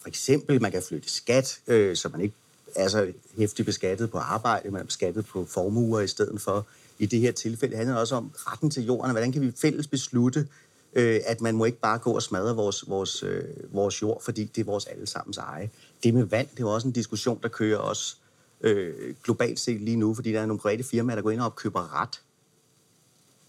For 0.00 0.08
eksempel, 0.08 0.62
man 0.62 0.72
kan 0.72 0.82
flytte 0.82 1.10
skat, 1.10 1.60
øh, 1.66 1.96
så 1.96 2.08
man 2.08 2.20
ikke 2.20 2.34
er 2.76 2.88
så 2.88 3.12
hæftigt 3.38 3.66
beskattet 3.66 4.10
på 4.10 4.18
arbejde, 4.18 4.70
man 4.70 4.80
er 4.80 4.84
beskattet 4.84 5.26
på 5.26 5.44
formuer 5.44 6.00
i 6.00 6.06
stedet 6.06 6.40
for. 6.40 6.66
I 6.98 7.06
det 7.06 7.20
her 7.20 7.32
tilfælde 7.32 7.76
handler 7.76 7.94
det 7.94 8.00
også 8.00 8.14
om 8.14 8.32
retten 8.34 8.70
til 8.70 8.84
jorden. 8.84 9.10
Hvordan 9.10 9.32
kan 9.32 9.42
vi 9.42 9.52
fælles 9.56 9.86
beslutte, 9.86 10.48
øh, 10.96 11.20
at 11.26 11.40
man 11.40 11.56
må 11.56 11.64
ikke 11.64 11.80
bare 11.80 11.98
gå 11.98 12.12
og 12.12 12.22
smadre 12.22 12.56
vores, 12.56 12.84
vores, 12.88 13.22
øh, 13.22 13.74
vores 13.74 14.02
jord, 14.02 14.22
fordi 14.22 14.44
det 14.44 14.60
er 14.60 14.64
vores 14.64 14.86
allesammens 14.86 15.38
eje. 15.38 15.70
Det 16.02 16.14
med 16.14 16.24
vand, 16.24 16.48
det 16.48 16.58
er 16.58 16.64
jo 16.64 16.74
også 16.74 16.88
en 16.88 16.92
diskussion, 16.92 17.40
der 17.42 17.48
kører 17.48 17.78
også 17.78 18.16
øh, 18.60 19.14
globalt 19.24 19.60
set 19.60 19.80
lige 19.80 19.96
nu, 19.96 20.14
fordi 20.14 20.32
der 20.32 20.40
er 20.40 20.46
nogle 20.46 20.60
private 20.60 20.84
firmaer, 20.84 21.16
der 21.16 21.22
går 21.22 21.30
ind 21.30 21.40
og 21.40 21.46
opkøber 21.46 22.00
ret 22.00 22.22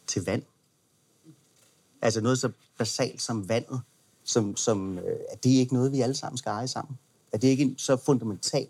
til 0.08 0.26
vand. 0.26 0.44
Altså 2.02 2.22
noget 2.22 2.40
så 2.40 2.52
basalt 2.78 3.22
som 3.22 3.50
vandet, 3.50 3.82
som, 4.24 4.58
som 4.58 4.98
øh, 4.98 5.16
er 5.30 5.36
det 5.36 5.50
ikke 5.50 5.74
noget, 5.74 5.92
vi 5.92 6.02
alle 6.02 6.16
sammen 6.16 6.38
skal 6.38 6.50
eje 6.50 6.68
sammen? 6.68 6.98
Er 7.32 7.38
det 7.38 7.48
ikke 7.48 7.64
en 7.64 7.78
så 7.78 7.98
fundamental 8.06 8.68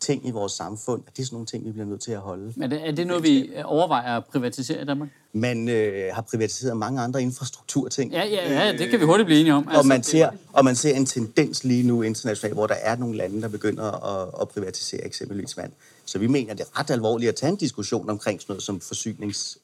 ting 0.00 0.28
i 0.28 0.30
vores 0.30 0.52
samfund, 0.52 1.02
at 1.06 1.16
det 1.16 1.22
er 1.22 1.26
sådan 1.26 1.34
nogle 1.34 1.46
ting, 1.46 1.64
vi 1.64 1.72
bliver 1.72 1.86
nødt 1.86 2.00
til 2.00 2.12
at 2.12 2.20
holde? 2.20 2.52
Men 2.56 2.72
er 2.72 2.92
det 2.92 3.06
noget, 3.06 3.22
vi 3.22 3.50
overvejer 3.64 4.16
at 4.16 4.24
privatisere 4.24 4.82
i 4.82 4.84
Danmark? 4.84 5.08
Man 5.36 5.68
øh, 5.68 6.14
har 6.14 6.22
privatiseret 6.22 6.76
mange 6.76 7.00
andre 7.00 7.22
infrastrukturting. 7.22 8.12
Ja, 8.12 8.24
ja, 8.24 8.66
ja, 8.66 8.72
det 8.72 8.90
kan 8.90 9.00
vi 9.00 9.04
hurtigt 9.04 9.26
blive 9.26 9.40
enige 9.40 9.54
om. 9.54 9.68
Altså, 9.68 9.80
og, 9.80 9.86
man 9.86 10.02
ser, 10.02 10.28
og 10.52 10.64
man 10.64 10.76
ser 10.76 10.94
en 10.94 11.06
tendens 11.06 11.64
lige 11.64 11.82
nu 11.82 12.02
internationalt, 12.02 12.54
hvor 12.54 12.66
der 12.66 12.74
er 12.74 12.96
nogle 12.96 13.16
lande, 13.16 13.42
der 13.42 13.48
begynder 13.48 13.84
at, 13.84 14.28
at 14.40 14.48
privatisere 14.48 15.04
eksempelvis 15.04 15.56
vand. 15.56 15.72
Så 16.04 16.18
vi 16.18 16.26
mener, 16.26 16.54
det 16.54 16.60
er 16.60 16.80
ret 16.80 16.90
alvorligt 16.90 17.28
at 17.28 17.34
tage 17.34 17.50
en 17.50 17.56
diskussion 17.56 18.10
omkring 18.10 18.40
sådan 18.40 18.52
noget 18.52 18.62
som 18.62 18.80
forsynings 18.80 19.58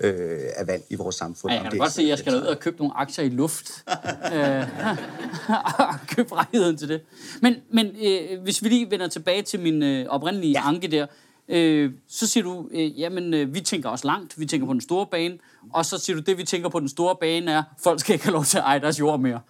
øh, 0.00 0.40
af 0.56 0.66
vand 0.66 0.82
i 0.90 0.94
vores 0.94 1.16
samfund. 1.16 1.52
Ja, 1.52 1.62
jeg 1.62 1.70
kan 1.70 1.78
godt 1.78 1.92
se, 1.92 2.02
at 2.02 2.08
jeg 2.08 2.18
skal 2.18 2.34
ud 2.34 2.40
og 2.40 2.58
købe 2.58 2.76
nogle 2.78 2.96
aktier 2.96 3.24
i 3.24 3.28
luft. 3.28 3.70
øh, 4.34 4.64
og 5.78 5.94
købe 6.08 6.34
rettigheden 6.34 6.76
til 6.76 6.88
det. 6.88 7.00
Men, 7.42 7.54
men 7.70 7.86
øh, 7.86 8.42
hvis 8.42 8.64
vi 8.64 8.68
lige 8.68 8.90
vender 8.90 9.08
tilbage 9.08 9.42
til 9.42 9.60
min 9.60 9.82
øh, 9.82 10.06
oprindelige 10.08 10.52
ja. 10.52 10.68
anke 10.68 10.88
der, 10.88 11.06
øh, 11.48 11.92
så 12.08 12.26
siger 12.26 12.44
du, 12.44 12.68
øh, 12.72 13.00
jamen 13.00 13.34
øh, 13.34 13.54
vi 13.54 13.60
tænker 13.60 13.88
også 13.88 14.06
langt, 14.06 14.40
vi 14.40 14.46
tænker 14.46 14.66
på 14.66 14.72
den 14.72 14.80
store 14.80 15.06
bane, 15.06 15.38
og 15.72 15.86
så 15.86 15.98
siger 15.98 16.16
du, 16.16 16.22
det 16.22 16.38
vi 16.38 16.44
tænker 16.44 16.68
på 16.68 16.80
den 16.80 16.88
store 16.88 17.16
bane 17.20 17.52
er, 17.52 17.62
folk 17.78 18.00
skal 18.00 18.12
ikke 18.12 18.24
have 18.24 18.32
lov 18.32 18.44
til 18.44 18.58
at 18.58 18.64
eje 18.64 18.80
deres 18.80 19.00
jord 19.00 19.20
mere. 19.20 19.40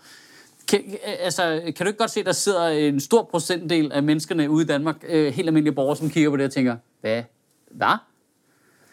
Kan, 0.68 0.80
øh, 0.90 1.14
altså, 1.18 1.72
kan 1.76 1.86
du 1.86 1.88
ikke 1.88 1.98
godt 1.98 2.10
se, 2.10 2.20
at 2.20 2.26
der 2.26 2.32
sidder 2.32 2.68
en 2.68 3.00
stor 3.00 3.22
procentdel 3.22 3.92
af 3.92 4.02
menneskerne 4.02 4.50
ude 4.50 4.64
i 4.64 4.66
Danmark, 4.66 4.96
øh, 5.08 5.34
helt 5.34 5.48
almindelige 5.48 5.74
borgere, 5.74 5.96
som 5.96 6.10
kigger 6.10 6.30
på 6.30 6.36
det 6.36 6.44
og 6.44 6.52
tænker, 6.52 6.76
hvad? 7.00 7.22
Hvad? 7.70 7.96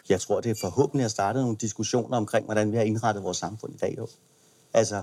Jeg 0.08 0.20
tror, 0.20 0.40
det 0.40 0.50
er 0.50 0.54
forhåbentlig 0.60 1.04
at 1.04 1.10
starte 1.10 1.40
nogle 1.40 1.56
diskussioner 1.56 2.16
omkring, 2.16 2.44
hvordan 2.44 2.72
vi 2.72 2.76
har 2.76 2.84
indrettet 2.84 3.24
vores 3.24 3.36
samfund 3.36 3.74
i 3.74 3.76
dag. 3.76 3.94
Jo. 3.98 4.06
Altså, 4.74 5.02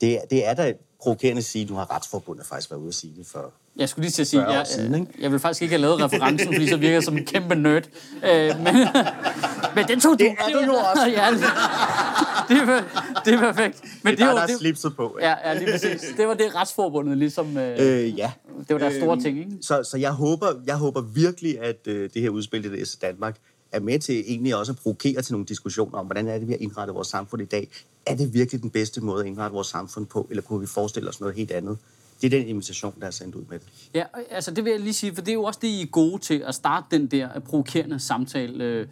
det, 0.00 0.20
det 0.30 0.46
er 0.46 0.54
da 0.54 0.74
provokerende 1.00 1.42
sige, 1.42 1.62
at 1.62 1.68
du 1.68 1.74
har 1.74 1.94
retsforbundet 1.94 2.46
faktisk 2.46 2.70
været 2.70 2.80
ude 2.80 2.88
at 2.88 2.94
sige 2.94 3.12
det 3.18 3.26
for 3.26 3.52
Jeg 3.76 3.88
skulle 3.88 4.04
lige 4.04 4.12
til 4.12 4.22
at 4.22 4.28
sige, 4.28 4.40
40 4.40 4.48
år 4.50 4.54
jeg, 4.54 4.66
siden, 4.66 4.94
ikke? 4.94 5.06
jeg, 5.14 5.22
jeg 5.22 5.32
vil 5.32 5.40
faktisk 5.40 5.62
ikke 5.62 5.72
have 5.72 5.80
lavet 5.80 6.00
referencen, 6.02 6.52
fordi 6.54 6.68
så 6.68 6.76
virker 6.76 6.94
jeg 6.94 7.02
som 7.02 7.16
en 7.16 7.24
kæmpe 7.26 7.54
nerd. 7.54 7.82
Øh, 8.24 8.60
men, 8.64 8.74
men 9.76 9.88
den 9.88 10.00
tog 10.00 10.10
du. 10.18 10.24
Det 10.24 10.34
er 10.38 10.52
du 10.52 10.64
jo 10.64 10.72
også. 10.92 11.06
ja, 11.06 11.30
det, 11.30 11.40
det, 12.48 12.56
er, 12.68 12.82
det 13.24 13.34
er 13.34 13.38
perfekt. 13.38 13.82
Men 14.02 14.12
det 14.16 14.22
er 14.22 14.26
dig, 14.26 14.34
var- 14.34 14.46
der 14.46 14.54
er 14.54 14.58
slipset 14.58 14.96
på. 14.96 15.18
Ja, 15.20 15.34
ja, 15.44 15.54
lige 15.58 15.72
præcis. 15.72 16.00
Det 16.16 16.28
var 16.28 16.34
det 16.34 16.54
retsforbundet, 16.54 17.18
ligesom. 17.18 17.56
Øh, 17.56 17.76
Øh, 17.78 18.18
ja. 18.18 18.32
det 18.68 18.74
var 18.74 18.78
deres 18.78 18.94
store 18.94 19.20
ting, 19.20 19.38
ikke? 19.38 19.50
Så, 19.62 19.82
så 19.82 19.96
jeg, 19.96 20.10
håber, 20.12 20.46
jeg 20.66 20.76
håber 20.76 21.00
virkelig, 21.00 21.60
at 21.60 21.76
øh, 21.86 22.10
det 22.14 22.22
her 22.22 22.28
udspil 22.30 22.64
i 22.64 22.68
det 22.80 22.96
Danmark 23.02 23.36
er 23.72 23.80
med 23.80 23.98
til 23.98 24.24
egentlig 24.26 24.56
også 24.56 24.72
at 24.72 24.78
provokere 24.78 25.22
til 25.22 25.32
nogle 25.32 25.46
diskussioner 25.46 25.98
om, 25.98 26.06
hvordan 26.06 26.28
er 26.28 26.38
det, 26.38 26.48
vi 26.48 26.52
har 26.52 26.58
indrettet 26.58 26.94
vores 26.94 27.08
samfund 27.08 27.42
i 27.42 27.44
dag. 27.44 27.68
Er 28.06 28.16
det 28.16 28.34
virkelig 28.34 28.62
den 28.62 28.70
bedste 28.70 29.00
måde 29.00 29.20
at 29.20 29.26
indrette 29.26 29.54
vores 29.54 29.66
samfund 29.66 30.06
på, 30.06 30.26
eller 30.30 30.42
kunne 30.42 30.60
vi 30.60 30.66
forestille 30.66 31.08
os 31.08 31.20
noget 31.20 31.36
helt 31.36 31.50
andet? 31.50 31.78
Det 32.20 32.26
er 32.26 32.38
den 32.38 32.48
invitation, 32.48 32.94
der 33.00 33.06
er 33.06 33.10
sendt 33.10 33.34
ud 33.34 33.44
med 33.48 33.58
det. 33.58 33.66
Ja, 33.94 34.04
altså 34.30 34.50
det 34.50 34.64
vil 34.64 34.70
jeg 34.70 34.80
lige 34.80 34.94
sige, 34.94 35.14
for 35.14 35.22
det 35.22 35.28
er 35.28 35.34
jo 35.34 35.42
også 35.42 35.58
det, 35.62 35.68
I 35.68 35.82
er 35.82 35.86
gode 35.86 36.18
til, 36.22 36.42
at 36.46 36.54
starte 36.54 36.86
den 36.90 37.06
der 37.06 37.40
provokerende 37.40 38.00
samtale. 38.00 38.64
Øh, 38.64 38.86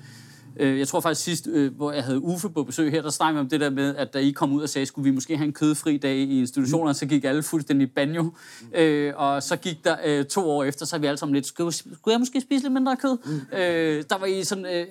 Øh, 0.57 0.79
jeg 0.79 0.89
tror 0.89 1.01
faktisk 1.01 1.25
sidst, 1.25 1.49
øh, 1.53 1.77
hvor 1.77 1.93
jeg 1.93 2.05
havde 2.05 2.21
Uffe 2.25 2.49
på 2.49 2.63
besøg 2.63 2.91
her, 2.91 3.03
der 3.03 3.11
snakkede 3.11 3.41
om 3.41 3.49
det 3.49 3.61
der 3.61 3.71
med, 3.71 3.97
at 3.97 4.15
da 4.15 4.19
I 4.19 4.31
kom 4.31 4.53
ud 4.53 4.63
og 4.63 4.69
sagde, 4.69 4.87
skulle 4.87 5.05
vi 5.05 5.11
måske 5.11 5.37
have 5.37 5.47
en 5.47 5.53
kødfri 5.53 5.97
dag 5.97 6.17
i 6.17 6.39
institutionerne, 6.41 6.91
mm. 6.91 6.95
så 6.95 7.07
gik 7.07 7.25
alle 7.25 7.43
fuldstændig 7.43 7.93
banjo. 7.93 8.23
Mm. 8.23 8.75
Øh, 8.75 9.13
og 9.17 9.43
så 9.43 9.57
gik 9.57 9.85
der 9.85 9.97
øh, 10.05 10.25
to 10.25 10.51
år 10.51 10.65
efter, 10.65 10.87
så 10.87 10.99
vi 10.99 11.07
alle 11.07 11.19
sammen 11.19 11.35
lidt, 11.35 11.47
skulle, 11.47 11.73
skulle 11.73 12.13
jeg 12.13 12.19
måske 12.19 12.41
spise 12.41 12.63
lidt 12.63 12.73
mindre 12.73 12.97
kød? 12.97 13.19
Mm. 13.25 13.59
Øh, 13.59 14.05
der 14.11 14.19
var 14.19 14.27
I 14.27 14.45
sådan 14.45 14.67
øh, 14.67 14.87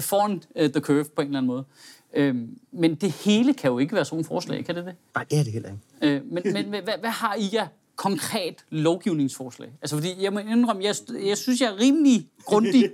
foran 0.00 0.32
uh, 0.32 0.66
the 0.66 0.80
curve 0.80 1.04
på 1.04 1.22
en 1.22 1.28
eller 1.28 1.38
anden 1.38 1.46
måde. 1.46 1.64
Øh, 2.14 2.34
men 2.72 2.94
det 2.94 3.10
hele 3.12 3.54
kan 3.54 3.70
jo 3.70 3.78
ikke 3.78 3.94
være 3.94 4.04
sådan 4.04 4.18
en 4.18 4.24
forslag, 4.24 4.64
kan 4.64 4.74
det 4.74 4.86
det? 4.86 4.94
Nej, 5.14 5.24
det 5.30 5.38
er 5.38 5.42
det 5.44 5.52
heller 5.52 5.68
ikke. 5.68 6.16
Øh, 6.16 6.20
men 6.32 6.42
men 6.52 6.82
hvad, 6.84 6.94
hvad 7.00 7.10
har 7.10 7.34
I 7.34 7.50
jer 7.52 7.66
konkret 8.02 8.54
lovgivningsforslag? 8.70 9.68
Altså, 9.82 9.96
fordi 9.96 10.08
jeg 10.20 10.32
må 10.32 10.38
indrømme, 10.38 10.84
jeg, 10.84 10.94
jeg 11.26 11.38
synes, 11.38 11.60
jeg 11.60 11.68
er 11.68 11.80
rimelig 11.80 12.28
grundig. 12.44 12.90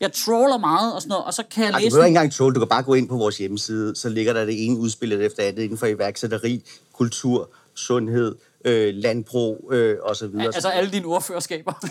Jeg 0.00 0.12
troller 0.12 0.58
meget 0.58 0.94
og 0.94 1.02
sådan 1.02 1.08
noget, 1.08 1.24
og 1.24 1.34
så 1.34 1.42
kan 1.50 1.64
jeg 1.64 1.70
Ej, 1.70 1.78
læse... 1.78 1.90
Du 1.90 1.94
behøver 1.94 2.06
ikke 2.06 2.16
engang 2.16 2.32
trolle, 2.32 2.54
du 2.54 2.60
kan 2.60 2.68
bare 2.68 2.82
gå 2.82 2.94
ind 2.94 3.08
på 3.08 3.16
vores 3.16 3.38
hjemmeside, 3.38 3.96
så 3.96 4.08
ligger 4.08 4.32
der 4.32 4.44
det 4.44 4.66
ene 4.66 4.78
udspil 4.78 5.12
efter 5.12 5.42
andet 5.42 5.62
inden 5.62 5.78
for 5.78 5.86
iværksætteri, 5.86 6.62
kultur, 6.92 7.50
sundhed, 7.74 8.34
øh, 8.64 8.94
landbrug 8.94 9.70
øh, 9.72 9.96
og 10.02 10.16
så 10.16 10.26
videre. 10.26 10.46
Altså 10.46 10.68
alle 10.68 10.90
dine 10.90 11.06
ordførerskaber. 11.06 11.72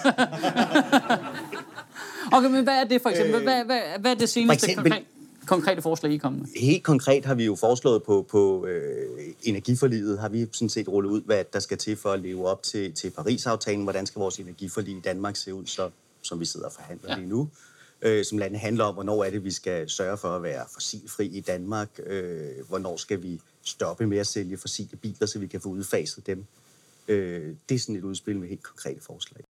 okay, 2.35 2.47
men 2.47 2.63
hvad 2.63 2.73
er 2.73 2.83
det 2.83 3.01
for 3.01 3.09
eksempel? 3.09 3.43
Hvad, 3.43 3.65
hvad, 3.65 3.81
hvad 3.99 4.11
er 4.11 4.15
det 4.15 4.29
seneste 4.29 4.67
eksempel, 4.67 4.91
konkret? 4.91 5.07
Konkrete 5.47 5.81
forslag, 5.81 6.11
I 6.11 6.17
kom 6.17 6.33
med? 6.33 6.45
Helt 6.55 6.83
konkret 6.83 7.25
har 7.25 7.35
vi 7.35 7.45
jo 7.45 7.55
foreslået 7.55 8.03
på, 8.03 8.25
på 8.29 8.65
øh, 8.65 9.33
energiforliget, 9.43 10.19
har 10.19 10.29
vi 10.29 10.47
sådan 10.51 10.69
set 10.69 10.87
rullet 10.87 11.09
ud, 11.09 11.21
hvad 11.21 11.43
der 11.53 11.59
skal 11.59 11.77
til 11.77 11.97
for 11.97 12.11
at 12.11 12.19
leve 12.19 12.47
op 12.47 12.63
til, 12.63 12.93
til 12.93 13.09
Paris-aftalen. 13.09 13.83
Hvordan 13.83 14.05
skal 14.05 14.19
vores 14.19 14.39
energiforlig 14.39 14.97
i 14.97 14.99
Danmark 14.99 15.35
se 15.35 15.53
ud, 15.53 15.65
så, 15.65 15.89
som 16.21 16.39
vi 16.39 16.45
sidder 16.45 16.65
og 16.65 16.73
forhandler 16.73 17.09
ja. 17.09 17.17
lige 17.17 17.29
nu. 17.29 17.49
Øh, 18.01 18.25
som 18.25 18.37
landet 18.37 18.59
handler 18.59 18.83
om, 18.83 18.93
hvornår 18.93 19.23
er 19.23 19.29
det, 19.29 19.43
vi 19.43 19.51
skal 19.51 19.89
sørge 19.89 20.17
for 20.17 20.27
at 20.27 20.43
være 20.43 20.65
fossilfri 20.73 21.25
i 21.25 21.41
Danmark. 21.41 21.89
Øh, 22.05 22.67
hvornår 22.67 22.97
skal 22.97 23.23
vi 23.23 23.41
stoppe 23.63 24.07
med 24.07 24.17
at 24.17 24.27
sælge 24.27 24.57
fossile 24.57 24.97
biler, 24.97 25.25
så 25.25 25.39
vi 25.39 25.47
kan 25.47 25.61
få 25.61 25.69
udfaset 25.69 26.27
dem. 26.27 26.45
Øh, 27.07 27.55
det 27.69 27.75
er 27.75 27.79
sådan 27.79 27.95
et 27.95 28.03
udspil 28.03 28.39
med 28.39 28.49
helt 28.49 28.63
konkrete 28.63 29.01
forslag. 29.01 29.43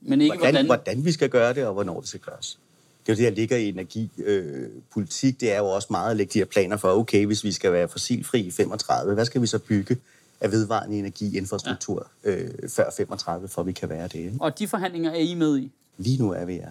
Men 0.00 0.20
ikke 0.20 0.36
hvordan, 0.36 0.52
hvordan... 0.52 0.66
hvordan 0.66 1.04
vi 1.04 1.12
skal 1.12 1.28
gøre 1.28 1.54
det, 1.54 1.66
og 1.66 1.72
hvornår 1.72 2.00
det 2.00 2.08
skal 2.08 2.20
gøres. 2.20 2.58
Det 3.06 3.12
er 3.12 3.16
jo 3.16 3.24
det, 3.24 3.32
der 3.32 3.40
ligger 3.40 3.56
i 3.56 3.68
energipolitik. 3.68 5.34
Øh, 5.34 5.40
det 5.40 5.52
er 5.52 5.58
jo 5.58 5.66
også 5.66 5.88
meget 5.90 6.10
at 6.10 6.16
lægge 6.16 6.32
de 6.32 6.38
her 6.38 6.46
planer 6.46 6.76
for, 6.76 6.92
okay, 6.92 7.26
hvis 7.26 7.44
vi 7.44 7.52
skal 7.52 7.72
være 7.72 7.88
fossilfri 7.88 8.40
i 8.40 8.50
35, 8.50 9.14
hvad 9.14 9.24
skal 9.24 9.42
vi 9.42 9.46
så 9.46 9.58
bygge 9.58 9.96
af 10.40 10.52
vedvarende 10.52 10.98
energiinfrastruktur 10.98 12.10
ja. 12.24 12.30
øh, 12.30 12.50
før 12.68 12.90
35, 12.96 13.48
for 13.48 13.62
vi 13.62 13.72
kan 13.72 13.88
være 13.88 14.02
det? 14.02 14.14
Ikke? 14.14 14.36
Og 14.40 14.58
de 14.58 14.68
forhandlinger 14.68 15.10
er 15.10 15.18
I 15.18 15.34
med 15.34 15.58
i? 15.58 15.72
Lige 15.98 16.22
nu 16.22 16.32
er 16.32 16.44
vi, 16.44 16.54
ja. 16.54 16.68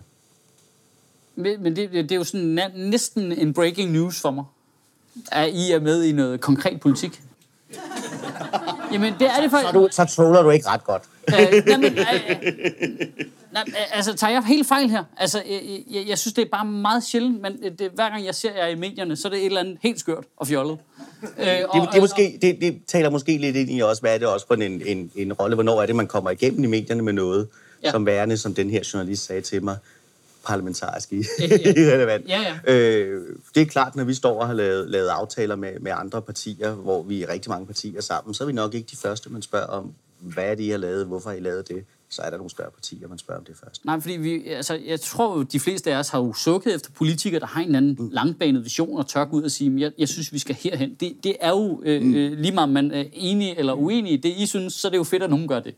Men, 1.36 1.64
men 1.64 1.76
det, 1.76 1.92
det 1.92 2.12
er 2.12 2.16
jo 2.16 2.24
sådan 2.24 2.72
næsten 2.76 3.32
en 3.32 3.54
breaking 3.54 3.92
news 3.92 4.22
for 4.22 4.32
mig, 4.32 4.46
at 5.32 5.54
I 5.54 5.72
er 5.72 5.80
med 5.80 6.04
i 6.04 6.12
noget 6.12 6.42
konkret 6.42 6.82
politik. 6.82 7.22
Jamen, 8.92 9.14
det 9.20 9.28
er 9.28 9.42
det 9.42 9.52
for... 9.52 9.58
Så, 9.62 9.72
du, 9.72 9.88
så 9.92 10.06
troller 10.06 10.42
du 10.42 10.50
ikke 10.50 10.68
ret 10.68 10.84
godt. 10.84 11.04
Øh, 11.34 11.64
jamen, 11.68 11.98
øh, 11.98 12.06
nej, 13.54 13.64
altså, 13.92 14.14
tager 14.14 14.34
jeg 14.34 14.44
helt 14.44 14.68
fejl 14.68 14.90
her? 14.90 15.04
Altså, 15.18 15.44
jeg, 15.50 15.84
jeg, 15.92 16.04
jeg 16.08 16.18
synes, 16.18 16.34
det 16.34 16.42
er 16.42 16.50
bare 16.52 16.66
meget 16.66 17.04
sjældent, 17.04 17.42
men 17.42 17.58
det, 17.80 17.92
hver 17.94 18.10
gang 18.10 18.26
jeg 18.26 18.36
ser 18.36 18.54
jer 18.56 18.68
i 18.68 18.76
medierne, 18.76 19.16
så 19.16 19.28
er 19.28 19.30
det 19.30 19.40
et 19.40 19.46
eller 19.46 19.60
andet 19.60 19.78
helt 19.82 20.00
skørt 20.00 20.24
og 20.38 20.48
fjollet. 20.48 20.78
Øh, 21.40 21.46
det, 21.48 21.66
og, 21.66 21.88
det, 21.94 22.02
måske, 22.02 22.38
det, 22.42 22.58
det 22.62 22.82
taler 22.88 23.10
måske 23.10 23.38
lidt 23.38 23.56
ind 23.56 23.72
i 23.72 23.80
også, 23.80 24.02
hvad 24.02 24.14
er 24.14 24.18
det 24.18 24.28
også 24.28 24.48
for 24.48 24.56
en, 24.56 24.82
en, 24.86 25.12
en 25.16 25.34
rolle? 25.34 25.56
Hvornår 25.56 25.82
er 25.82 25.86
det, 25.86 25.96
man 25.96 26.08
kommer 26.08 26.30
igennem 26.30 26.64
i 26.64 26.68
medierne 26.68 27.02
med 27.02 27.14
noget, 27.14 27.48
ja. 27.84 27.92
som 27.92 28.06
værende, 28.06 28.38
som 28.38 28.54
den 28.54 28.70
her 28.70 28.90
journalist 28.94 29.26
sagde 29.26 29.42
til 29.42 29.64
mig, 29.64 29.78
parlamentarisk 30.46 31.14
i 31.14 31.18
relevant. 31.94 32.28
Ja, 32.28 32.42
ja. 32.42 32.74
Øh, 32.74 33.38
det 33.56 33.62
er 33.62 33.66
klart, 33.66 33.96
når 33.96 34.04
vi 34.04 34.14
står 34.14 34.40
og 34.42 34.48
har 34.48 34.54
lavet, 34.54 34.90
lavet 34.90 35.08
aftaler 35.08 35.56
med, 35.56 35.80
med 35.80 35.92
andre 35.96 36.22
partier, 36.22 36.72
hvor 36.72 37.04
vi 37.04 37.24
er 37.24 37.30
rigtig 37.30 37.50
mange 37.50 37.66
partier 37.66 38.02
sammen, 38.02 38.34
så 38.34 38.44
er 38.44 38.48
vi 38.48 38.54
nok 38.54 38.74
ikke 38.74 38.88
de 38.92 38.98
første, 38.98 39.30
man 39.30 39.42
spørger 39.42 39.68
om, 39.68 39.94
hvad 40.34 40.52
er 40.52 40.56
det, 40.56 40.64
I 40.64 40.70
har 40.70 40.78
lavet, 40.78 41.06
hvorfor 41.06 41.30
har 41.30 41.38
I 41.38 41.40
lavet 41.40 41.68
det? 41.68 41.86
Så 42.10 42.22
er 42.22 42.30
der 42.30 42.38
nogle 42.38 42.50
større 42.50 42.72
partier, 42.72 43.08
man 43.08 43.18
spørger 43.18 43.40
om 43.40 43.46
det 43.46 43.56
først. 43.64 43.86
Nej, 43.86 44.00
fordi 44.00 44.14
vi, 44.14 44.48
altså, 44.48 44.80
jeg 44.86 45.02
tror, 45.02 45.44
de 45.44 45.60
fleste 45.60 45.94
af 45.94 46.00
os 46.00 46.10
har 46.10 46.20
jo 46.20 46.34
sukket 46.34 46.76
efter 46.76 46.92
politikere, 46.92 47.40
der 47.40 47.46
har 47.46 47.62
en 47.62 47.76
anden 47.76 47.96
mm. 48.00 48.10
langbanet 48.12 48.64
vision 48.64 48.98
og 48.98 49.08
tør 49.08 49.26
ud 49.32 49.44
og 49.44 49.52
sige, 49.52 49.82
jeg, 49.82 49.92
jeg 49.98 50.08
synes, 50.08 50.34
vi 50.34 50.40
skal 50.40 50.56
herhen. 50.56 50.96
Det, 51.00 51.14
det 51.24 51.36
er 51.40 51.50
jo 51.50 51.82
øh, 51.86 52.02
mm. 52.02 52.16
Øh, 52.16 52.32
lige 52.32 52.52
meget, 52.52 52.70
man 52.70 52.92
er 52.92 53.04
enig 53.14 53.56
eller 53.58 53.74
uenig 53.74 54.14
i 54.14 54.18
det, 54.18 54.34
I 54.38 54.46
synes, 54.46 54.74
så 54.74 54.88
er 54.88 54.90
det 54.90 54.98
jo 54.98 55.04
fedt, 55.04 55.24
at 55.24 55.30
nogen 55.30 55.48
gør 55.48 55.60
det. 55.60 55.76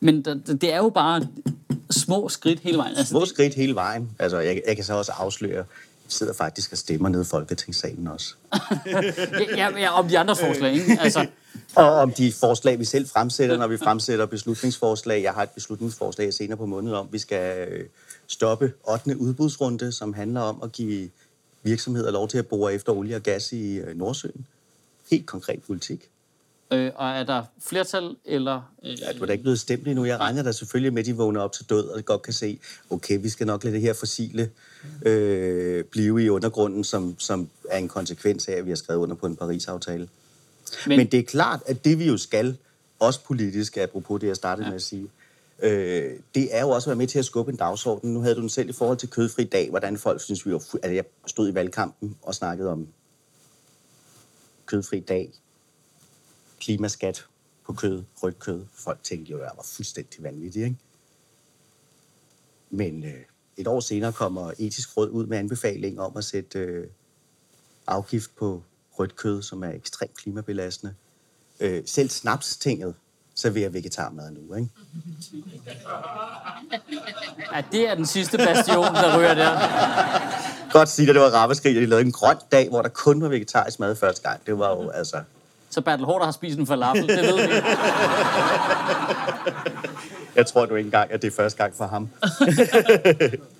Men 0.00 0.22
det, 0.24 0.60
det 0.60 0.72
er 0.72 0.78
jo 0.78 0.88
bare 0.88 1.26
små 1.90 2.28
skridt 2.28 2.60
hele 2.60 2.78
vejen. 2.78 2.96
Altså, 2.96 3.10
små 3.10 3.20
det... 3.20 3.28
skridt 3.28 3.54
hele 3.54 3.74
vejen. 3.74 4.10
Altså, 4.18 4.38
jeg, 4.38 4.62
jeg 4.68 4.76
kan 4.76 4.84
så 4.84 4.94
også 4.94 5.12
afsløre, 5.12 5.64
sidder 6.08 6.32
faktisk 6.32 6.72
og 6.72 6.78
stemmer 6.78 7.08
nede 7.08 7.22
i 7.22 7.24
Folketingssalen 7.24 8.06
også. 8.06 8.34
ja, 9.56 9.78
ja, 9.78 9.98
om 9.98 10.08
de 10.08 10.18
andre 10.18 10.36
forslag, 10.36 10.72
ikke? 10.72 10.98
Altså, 11.00 11.26
og 11.78 11.90
om 11.90 12.12
de 12.12 12.32
forslag, 12.32 12.78
vi 12.78 12.84
selv 12.84 13.08
fremsætter, 13.08 13.56
når 13.56 13.66
vi 13.66 13.76
fremsætter 13.76 14.26
beslutningsforslag. 14.26 15.22
Jeg 15.22 15.32
har 15.32 15.42
et 15.42 15.50
beslutningsforslag 15.50 16.34
senere 16.34 16.58
på 16.58 16.66
måneden 16.66 16.96
om, 16.96 17.08
vi 17.10 17.18
skal 17.18 17.68
øh, 17.68 17.84
stoppe 18.26 18.72
8. 18.88 19.18
udbudsrunde, 19.18 19.92
som 19.92 20.12
handler 20.12 20.40
om 20.40 20.60
at 20.62 20.72
give 20.72 21.10
virksomheder 21.62 22.10
lov 22.10 22.28
til 22.28 22.38
at 22.38 22.46
bore 22.46 22.74
efter 22.74 22.92
olie 22.92 23.16
og 23.16 23.22
gas 23.22 23.52
i 23.52 23.78
øh, 23.78 23.98
Nordsøen. 23.98 24.46
Helt 25.10 25.26
konkret 25.26 25.62
politik. 25.62 26.08
Øh, 26.70 26.92
og 26.94 27.08
er 27.08 27.24
der 27.24 27.44
flertal, 27.62 28.16
eller... 28.24 28.72
Øh, 28.84 29.00
ja, 29.00 29.12
du 29.12 29.22
er 29.22 29.26
da 29.26 29.32
ikke 29.32 29.42
blevet 29.42 29.60
stemt 29.60 29.88
endnu. 29.88 30.04
Jeg 30.04 30.20
regner 30.20 30.42
da 30.42 30.52
selvfølgelig 30.52 30.92
med, 30.92 31.02
at 31.02 31.06
de 31.06 31.16
vågner 31.16 31.40
op 31.40 31.52
til 31.52 31.70
død, 31.70 31.88
og 31.88 32.04
godt 32.04 32.22
kan 32.22 32.32
se, 32.32 32.58
okay, 32.90 33.18
vi 33.22 33.28
skal 33.28 33.46
nok 33.46 33.64
lade 33.64 33.74
det 33.74 33.82
her 33.82 33.92
fossile 33.92 34.50
øh, 35.02 35.84
blive 35.84 36.22
i 36.24 36.28
undergrunden, 36.28 36.84
som, 36.84 37.14
som 37.18 37.48
er 37.70 37.78
en 37.78 37.88
konsekvens 37.88 38.48
af, 38.48 38.52
at 38.52 38.64
vi 38.64 38.70
har 38.70 38.76
skrevet 38.76 39.00
under 39.00 39.16
på 39.16 39.26
en 39.26 39.36
Paris-aftale. 39.36 40.08
Men, 40.86 40.96
Men 40.96 41.06
det 41.06 41.20
er 41.20 41.24
klart, 41.24 41.62
at 41.66 41.84
det 41.84 41.98
vi 41.98 42.06
jo 42.06 42.16
skal, 42.16 42.56
også 42.98 43.24
politisk, 43.24 43.76
apropos 43.76 44.20
det, 44.20 44.26
jeg 44.26 44.36
startede 44.36 44.66
ja. 44.66 44.70
med 44.70 44.76
at 44.76 44.82
sige, 44.82 45.10
øh, 45.62 46.20
det 46.34 46.56
er 46.56 46.60
jo 46.60 46.70
også 46.70 46.86
at 46.86 46.90
være 46.90 46.98
med 46.98 47.06
til 47.06 47.18
at 47.18 47.24
skubbe 47.24 47.52
en 47.52 47.58
dagsorden. 47.58 48.14
Nu 48.14 48.20
havde 48.20 48.34
du 48.34 48.40
den 48.40 48.48
selv 48.48 48.68
i 48.68 48.72
forhold 48.72 48.98
til 48.98 49.10
kødfri 49.10 49.44
dag, 49.44 49.70
hvordan 49.70 49.98
folk 49.98 50.20
synes, 50.20 50.46
vi 50.46 50.52
var... 50.52 50.58
Altså, 50.58 50.90
jeg 50.90 51.04
stod 51.26 51.50
i 51.50 51.54
valgkampen 51.54 52.16
og 52.22 52.34
snakkede 52.34 52.70
om 52.70 52.88
kødfri 54.66 55.00
dag, 55.00 55.32
klimaskat 56.60 57.26
på 57.66 57.72
kød, 57.72 58.02
rødt 58.22 58.38
kød. 58.38 58.64
Folk 58.74 59.02
tænkte 59.02 59.30
jo, 59.30 59.36
at 59.36 59.42
jeg 59.42 59.52
var 59.56 59.62
fuldstændig 59.62 60.22
vanvittig, 60.22 60.64
ikke? 60.64 60.76
Men 62.70 63.04
øh, 63.04 63.20
et 63.56 63.66
år 63.66 63.80
senere 63.80 64.12
kommer 64.12 64.52
etisk 64.58 64.96
råd 64.96 65.08
ud 65.10 65.26
med 65.26 65.38
anbefaling 65.38 66.00
om 66.00 66.16
at 66.16 66.24
sætte 66.24 66.58
øh, 66.58 66.86
afgift 67.86 68.36
på 68.36 68.62
rødt 68.98 69.16
kød, 69.16 69.42
som 69.42 69.62
er 69.62 69.70
ekstremt 69.70 70.16
klimabelastende. 70.16 70.94
Øh, 71.60 71.82
selv 71.86 72.08
snapstinget 72.08 72.94
serverer 73.34 73.68
vegetarmad 73.68 74.30
nu, 74.30 74.54
ikke? 74.54 74.68
Ja, 77.54 77.62
det 77.72 77.88
er 77.88 77.94
den 77.94 78.06
sidste 78.06 78.38
bastion, 78.38 78.84
der 78.84 79.18
ryger 79.18 79.34
der. 79.34 79.50
Godt 80.72 80.88
sige, 80.88 81.08
at 81.08 81.14
det 81.14 81.22
var 81.22 81.28
rammeskrig, 81.28 81.76
at 81.76 81.82
de 81.82 81.86
lavede 81.86 82.06
en 82.06 82.12
grøn 82.12 82.36
dag, 82.52 82.68
hvor 82.68 82.82
der 82.82 82.88
kun 82.88 83.22
var 83.22 83.28
vegetarisk 83.28 83.80
mad 83.80 83.96
første 83.96 84.28
gang. 84.28 84.46
Det 84.46 84.58
var 84.58 84.70
jo 84.70 84.88
altså... 84.90 85.22
Så 85.70 85.80
Bertel 85.80 86.04
Hårder 86.04 86.24
har 86.24 86.32
spist 86.32 86.58
en 86.58 86.66
falafel, 86.66 87.08
det 87.08 87.16
ved 87.16 87.48
vi. 87.48 87.54
Jeg 90.36 90.46
tror 90.46 90.66
du 90.66 90.74
ikke 90.74 90.86
engang, 90.86 91.12
at 91.12 91.22
det 91.22 91.28
er 91.28 91.36
første 91.36 91.62
gang 91.62 91.74
for 91.76 91.86
ham. 91.86 92.08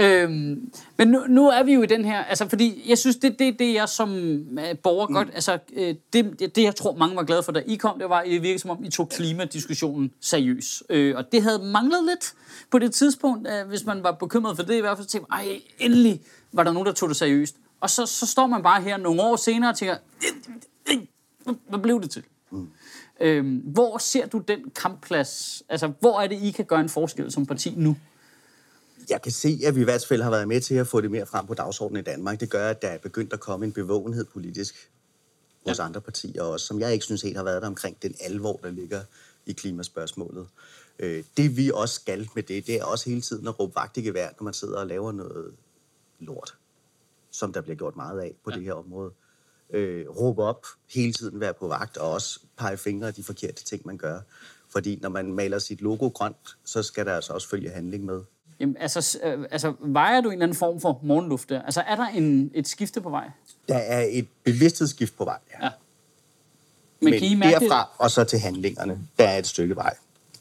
øhm, 0.00 0.72
men 0.96 1.08
nu, 1.08 1.24
nu 1.28 1.48
er 1.48 1.62
vi 1.62 1.72
jo 1.74 1.82
i 1.82 1.86
den 1.86 2.04
her, 2.04 2.24
altså 2.24 2.48
fordi 2.48 2.84
jeg 2.88 2.98
synes, 2.98 3.16
det 3.16 3.32
er 3.32 3.36
det, 3.36 3.58
det, 3.58 3.74
jeg 3.74 3.88
som 3.88 4.14
øh, 4.58 4.78
borger 4.82 5.06
mm. 5.06 5.14
godt, 5.14 5.28
altså 5.34 5.58
øh, 5.72 5.94
det, 6.12 6.40
det, 6.56 6.62
jeg 6.62 6.76
tror 6.76 6.96
mange 6.96 7.16
var 7.16 7.22
glade 7.22 7.42
for, 7.42 7.52
da 7.52 7.62
I 7.66 7.76
kom, 7.76 7.98
det 7.98 8.08
var, 8.08 8.18
at 8.18 8.26
det 8.30 8.42
virkede 8.42 8.58
som 8.58 8.70
om, 8.70 8.84
I 8.84 8.90
tog 8.90 9.08
klimadiskussionen 9.08 10.10
seriøs. 10.20 10.82
Øh, 10.90 11.16
og 11.16 11.32
det 11.32 11.42
havde 11.42 11.58
manglet 11.58 12.04
lidt 12.04 12.32
på 12.70 12.78
det 12.78 12.92
tidspunkt, 12.92 13.48
øh, 13.48 13.68
hvis 13.68 13.84
man 13.84 14.02
var 14.02 14.12
bekymret 14.12 14.56
for 14.56 14.62
det, 14.62 14.74
i 14.74 14.80
hvert 14.80 14.98
fald 14.98 15.06
tænkte 15.06 15.32
ej, 15.32 15.60
endelig 15.78 16.20
var 16.52 16.62
der 16.62 16.72
nogen, 16.72 16.86
der 16.86 16.92
tog 16.92 17.08
det 17.08 17.16
seriøst. 17.16 17.56
Og 17.80 17.90
så, 17.90 18.06
så 18.06 18.26
står 18.26 18.46
man 18.46 18.62
bare 18.62 18.82
her 18.82 18.96
nogle 18.96 19.22
år 19.22 19.36
senere 19.36 19.70
og 19.70 19.76
tænker, 19.76 19.96
hvad 21.68 21.78
blev 21.78 22.02
det 22.02 22.10
til? 22.10 22.22
Mm. 22.50 22.68
Øhm, 23.20 23.56
hvor 23.64 23.98
ser 23.98 24.26
du 24.26 24.38
den 24.38 24.58
kampplads? 24.70 25.62
Altså, 25.68 25.92
hvor 26.00 26.20
er 26.20 26.26
det, 26.26 26.42
I 26.42 26.50
kan 26.50 26.64
gøre 26.64 26.80
en 26.80 26.88
forskel 26.88 27.32
som 27.32 27.46
parti 27.46 27.74
nu? 27.76 27.96
Jeg 29.10 29.22
kan 29.22 29.32
se, 29.32 29.60
at 29.66 29.74
vi 29.76 29.80
i 29.80 29.84
hvert 29.84 30.06
fald 30.06 30.22
har 30.22 30.30
været 30.30 30.48
med 30.48 30.60
til 30.60 30.74
at 30.74 30.86
få 30.86 31.00
det 31.00 31.10
mere 31.10 31.26
frem 31.26 31.46
på 31.46 31.54
dagsordenen 31.54 32.00
i 32.00 32.04
Danmark. 32.04 32.40
Det 32.40 32.50
gør, 32.50 32.70
at 32.70 32.82
der 32.82 32.88
er 32.88 32.98
begyndt 32.98 33.32
at 33.32 33.40
komme 33.40 33.66
en 33.66 33.72
bevågenhed 33.72 34.24
politisk. 34.24 34.90
hos 35.66 35.78
ja. 35.78 35.84
andre 35.84 36.00
partier 36.00 36.42
også, 36.42 36.66
som 36.66 36.80
jeg 36.80 36.92
ikke 36.92 37.04
synes 37.04 37.22
helt 37.22 37.36
har 37.36 37.44
været 37.44 37.62
der 37.62 37.68
omkring 37.68 38.02
den 38.02 38.14
alvor, 38.20 38.60
der 38.62 38.70
ligger 38.70 39.02
i 39.46 39.52
klimaspørgsmålet. 39.52 40.46
Øh, 40.98 41.24
det 41.36 41.56
vi 41.56 41.70
også 41.74 41.94
skal 41.94 42.28
med 42.34 42.42
det, 42.42 42.66
det 42.66 42.74
er 42.74 42.84
også 42.84 43.10
hele 43.10 43.20
tiden 43.20 43.48
at 43.48 43.60
råbe 43.60 43.74
vagt 43.74 43.96
i 43.96 44.02
gevær, 44.02 44.28
når 44.40 44.44
man 44.44 44.54
sidder 44.54 44.78
og 44.78 44.86
laver 44.86 45.12
noget 45.12 45.54
lort, 46.18 46.58
som 47.30 47.52
der 47.52 47.60
bliver 47.60 47.76
gjort 47.76 47.96
meget 47.96 48.20
af 48.20 48.34
på 48.44 48.50
ja. 48.50 48.56
det 48.56 48.64
her 48.64 48.72
område. 48.72 49.12
Øh, 49.70 50.08
råbe 50.08 50.42
op, 50.42 50.66
hele 50.86 51.12
tiden 51.12 51.40
være 51.40 51.54
på 51.54 51.68
vagt, 51.68 51.96
og 51.96 52.12
også 52.12 52.40
pege 52.56 52.76
fingre 52.76 53.08
af 53.08 53.14
de 53.14 53.22
forkerte 53.22 53.64
ting, 53.64 53.82
man 53.86 53.98
gør. 53.98 54.20
Fordi 54.68 54.98
når 55.02 55.08
man 55.08 55.32
maler 55.32 55.58
sit 55.58 55.80
logo 55.80 56.08
grønt, 56.08 56.56
så 56.64 56.82
skal 56.82 57.06
der 57.06 57.14
altså 57.14 57.32
også 57.32 57.48
følge 57.48 57.70
handling 57.70 58.04
med. 58.04 58.22
Jamen, 58.60 58.76
altså, 58.80 59.18
øh, 59.22 59.46
altså, 59.50 59.74
vejer 59.80 60.20
du 60.20 60.28
en 60.28 60.32
eller 60.32 60.46
anden 60.46 60.56
form 60.56 60.80
for 60.80 61.00
morgenluft 61.02 61.48
der? 61.48 61.62
Altså, 61.62 61.80
er 61.80 61.96
der 61.96 62.06
en, 62.06 62.50
et 62.54 62.68
skifte 62.68 63.00
på 63.00 63.10
vej? 63.10 63.30
Der 63.68 63.76
er 63.76 64.06
et 64.10 64.28
bevidsthedsskift 64.44 65.16
på 65.16 65.24
vej, 65.24 65.38
ja. 65.50 65.64
ja. 65.64 65.70
Men, 67.00 67.10
Men 67.10 67.20
kan 67.20 67.28
I 67.28 67.34
mærke 67.34 67.60
derfra 67.60 67.78
det? 67.78 67.86
og 67.98 68.10
så 68.10 68.24
til 68.24 68.38
handlingerne, 68.38 68.98
der 69.18 69.28
er 69.28 69.38
et 69.38 69.46
stykke 69.46 69.76
vej. 69.76 69.96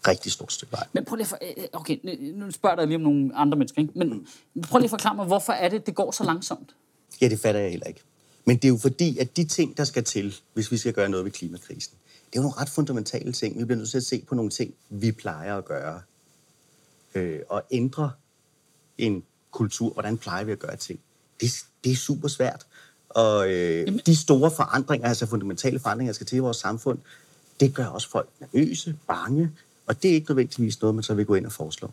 Rigtig 0.08 0.32
stort 0.32 0.54
stykke 0.54 0.72
vej. 0.72 0.88
Men 0.94 1.06
prøv 1.06 1.16
lige 1.16 1.28
for, 1.28 1.38
øh, 1.42 1.64
okay, 1.74 1.98
nu 2.34 2.52
spørger 2.52 2.76
jeg 2.76 2.78
dig 2.78 2.88
lige 2.88 2.96
om 2.96 3.02
nogle 3.02 3.36
andre 3.36 3.58
mennesker, 3.58 3.82
ikke? 3.82 3.94
men 3.96 4.28
prøv 4.62 4.80
lige 4.80 4.86
at 4.86 4.90
forklare 4.90 5.16
mig, 5.16 5.26
hvorfor 5.26 5.54
er 5.54 5.70
det, 5.70 5.86
det 5.86 5.96
går 5.96 6.12
så 6.12 6.24
langsomt? 6.24 6.76
Ja, 7.22 7.30
det 7.30 7.40
fatter 7.40 7.62
jeg 7.62 7.70
heller 7.70 7.88
ikke. 7.88 8.02
Men 8.46 8.56
det 8.56 8.66
er 8.66 8.70
jo 8.70 8.78
fordi, 8.78 9.18
at 9.18 9.38
de 9.38 9.46
ting, 9.46 9.78
der 9.78 9.84
skal 9.84 10.04
til, 10.04 10.36
hvis 10.54 10.72
vi 10.72 10.78
skal 10.78 10.94
gøre 10.94 11.10
noget 11.10 11.26
ved 11.26 11.32
klimakrisen, 11.32 11.98
det 12.04 12.40
er 12.40 12.42
jo 12.42 12.42
nogle 12.42 12.62
ret 12.62 12.70
fundamentale 12.70 13.32
ting. 13.32 13.60
Vi 13.60 13.66
bliver 13.66 13.78
nødt 13.78 13.90
til 13.90 13.98
at 13.98 14.04
se 14.04 14.24
på 14.28 14.36
nogle 14.36 14.52
ting, 14.52 14.74
vi 14.90 15.12
plejer 15.12 15.58
at 15.58 15.66
gøre. 15.66 16.02
Øh, 17.16 17.40
og 17.50 17.64
ændre 17.72 18.12
en 18.98 19.24
kultur. 19.52 19.94
Hvordan 19.94 20.18
plejer 20.18 20.44
vi 20.44 20.52
at 20.52 20.60
gøre 20.60 20.76
ting? 20.76 21.00
Det, 21.42 21.52
det 21.84 21.92
er 21.92 21.96
super 21.96 22.28
svært. 22.28 22.66
Og 23.10 23.52
øh, 23.52 24.00
de 24.06 24.16
store 24.16 24.52
forandringer, 24.52 25.08
altså 25.08 25.26
fundamentale 25.26 25.80
forandringer, 25.80 26.12
der 26.12 26.16
skal 26.16 26.28
til 26.28 26.36
i 26.36 26.40
vores 26.40 26.58
samfund, 26.58 27.00
det 27.60 27.76
gør 27.76 27.86
også 27.86 28.10
folk 28.10 28.30
nervøse, 28.40 28.96
bange, 29.08 29.52
og 29.88 30.04
det 30.04 30.12
er 30.12 30.16
ikke 30.16 30.32
nødvendigvis 30.32 30.82
noget, 30.82 30.96
man 30.96 31.04
så 31.04 31.14
vil 31.14 31.26
gå 31.26 31.36
ind 31.36 31.46
og 31.46 31.52
foreslå. 31.52 31.92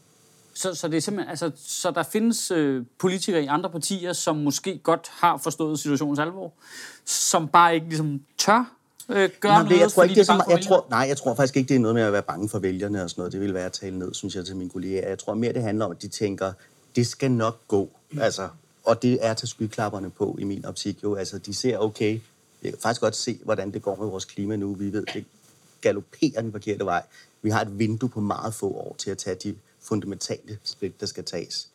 Så, 0.54 0.74
så, 0.74 0.88
det 0.88 0.96
er 0.96 1.00
simpelthen, 1.00 1.30
altså, 1.30 1.50
så 1.56 1.90
der 1.90 2.02
findes 2.02 2.50
øh, 2.50 2.84
politikere 2.98 3.42
i 3.42 3.46
andre 3.46 3.70
partier, 3.70 4.12
som 4.12 4.36
måske 4.36 4.78
godt 4.78 5.08
har 5.10 5.36
forstået 5.36 5.78
situationens 5.78 6.18
alvor, 6.18 6.52
som 7.04 7.48
bare 7.48 7.74
ikke 7.74 7.88
ligesom 7.88 8.20
tør 8.38 8.76
øh, 9.08 9.30
gøre 9.40 9.52
nej, 9.52 9.62
noget, 9.62 9.80
jeg 9.80 9.90
tror 9.90 10.02
ikke, 10.02 10.14
det 10.14 10.20
er 10.20 10.24
så, 10.24 10.44
jeg 10.48 10.64
tror, 10.64 10.86
Nej, 10.90 11.04
jeg 11.08 11.16
tror 11.16 11.34
faktisk 11.34 11.56
ikke, 11.56 11.68
det 11.68 11.74
er 11.74 11.80
noget 11.80 11.94
med 11.94 12.02
at 12.02 12.12
være 12.12 12.22
bange 12.22 12.48
for 12.48 12.58
vælgerne 12.58 13.02
og 13.04 13.10
sådan 13.10 13.20
noget. 13.20 13.32
Det 13.32 13.40
vil 13.40 13.54
være 13.54 13.66
at 13.66 13.72
tale 13.72 13.98
ned, 13.98 14.14
synes 14.14 14.34
jeg, 14.34 14.46
til 14.46 14.56
mine 14.56 14.70
kolleger. 14.70 15.08
Jeg 15.08 15.18
tror 15.18 15.34
mere, 15.34 15.52
det 15.52 15.62
handler 15.62 15.84
om, 15.84 15.90
at 15.90 16.02
de 16.02 16.08
tænker, 16.08 16.52
det 16.96 17.06
skal 17.06 17.30
nok 17.30 17.58
gå. 17.68 17.90
Altså, 18.20 18.48
og 18.84 19.02
det 19.02 19.18
er 19.20 19.34
til 19.34 19.48
skyklapperne 19.48 20.10
på 20.10 20.36
i 20.40 20.44
min 20.44 20.64
optik 20.64 21.02
jo. 21.02 21.14
Altså, 21.14 21.38
de 21.38 21.54
ser, 21.54 21.78
okay, 21.78 22.20
jeg 22.62 22.72
kan 22.72 22.80
faktisk 22.82 23.00
godt 23.00 23.16
se, 23.16 23.38
hvordan 23.44 23.70
det 23.70 23.82
går 23.82 23.96
med 23.96 24.06
vores 24.06 24.24
klima 24.24 24.56
nu. 24.56 24.74
Vi 24.74 24.92
ved, 24.92 25.06
det 25.14 25.24
galopperer 25.80 26.40
den 26.40 26.52
forkerte 26.52 26.84
vej. 26.84 27.02
Vi 27.42 27.50
har 27.50 27.60
et 27.60 27.78
vindue 27.78 28.08
på 28.08 28.20
meget 28.20 28.54
få 28.54 28.66
år 28.66 28.94
til 28.98 29.10
at 29.10 29.18
tage 29.18 29.36
de 29.36 29.56
fundamentale 29.82 30.58
skridt, 30.64 31.00
der 31.00 31.06
skal 31.06 31.24
tages. 31.24 31.68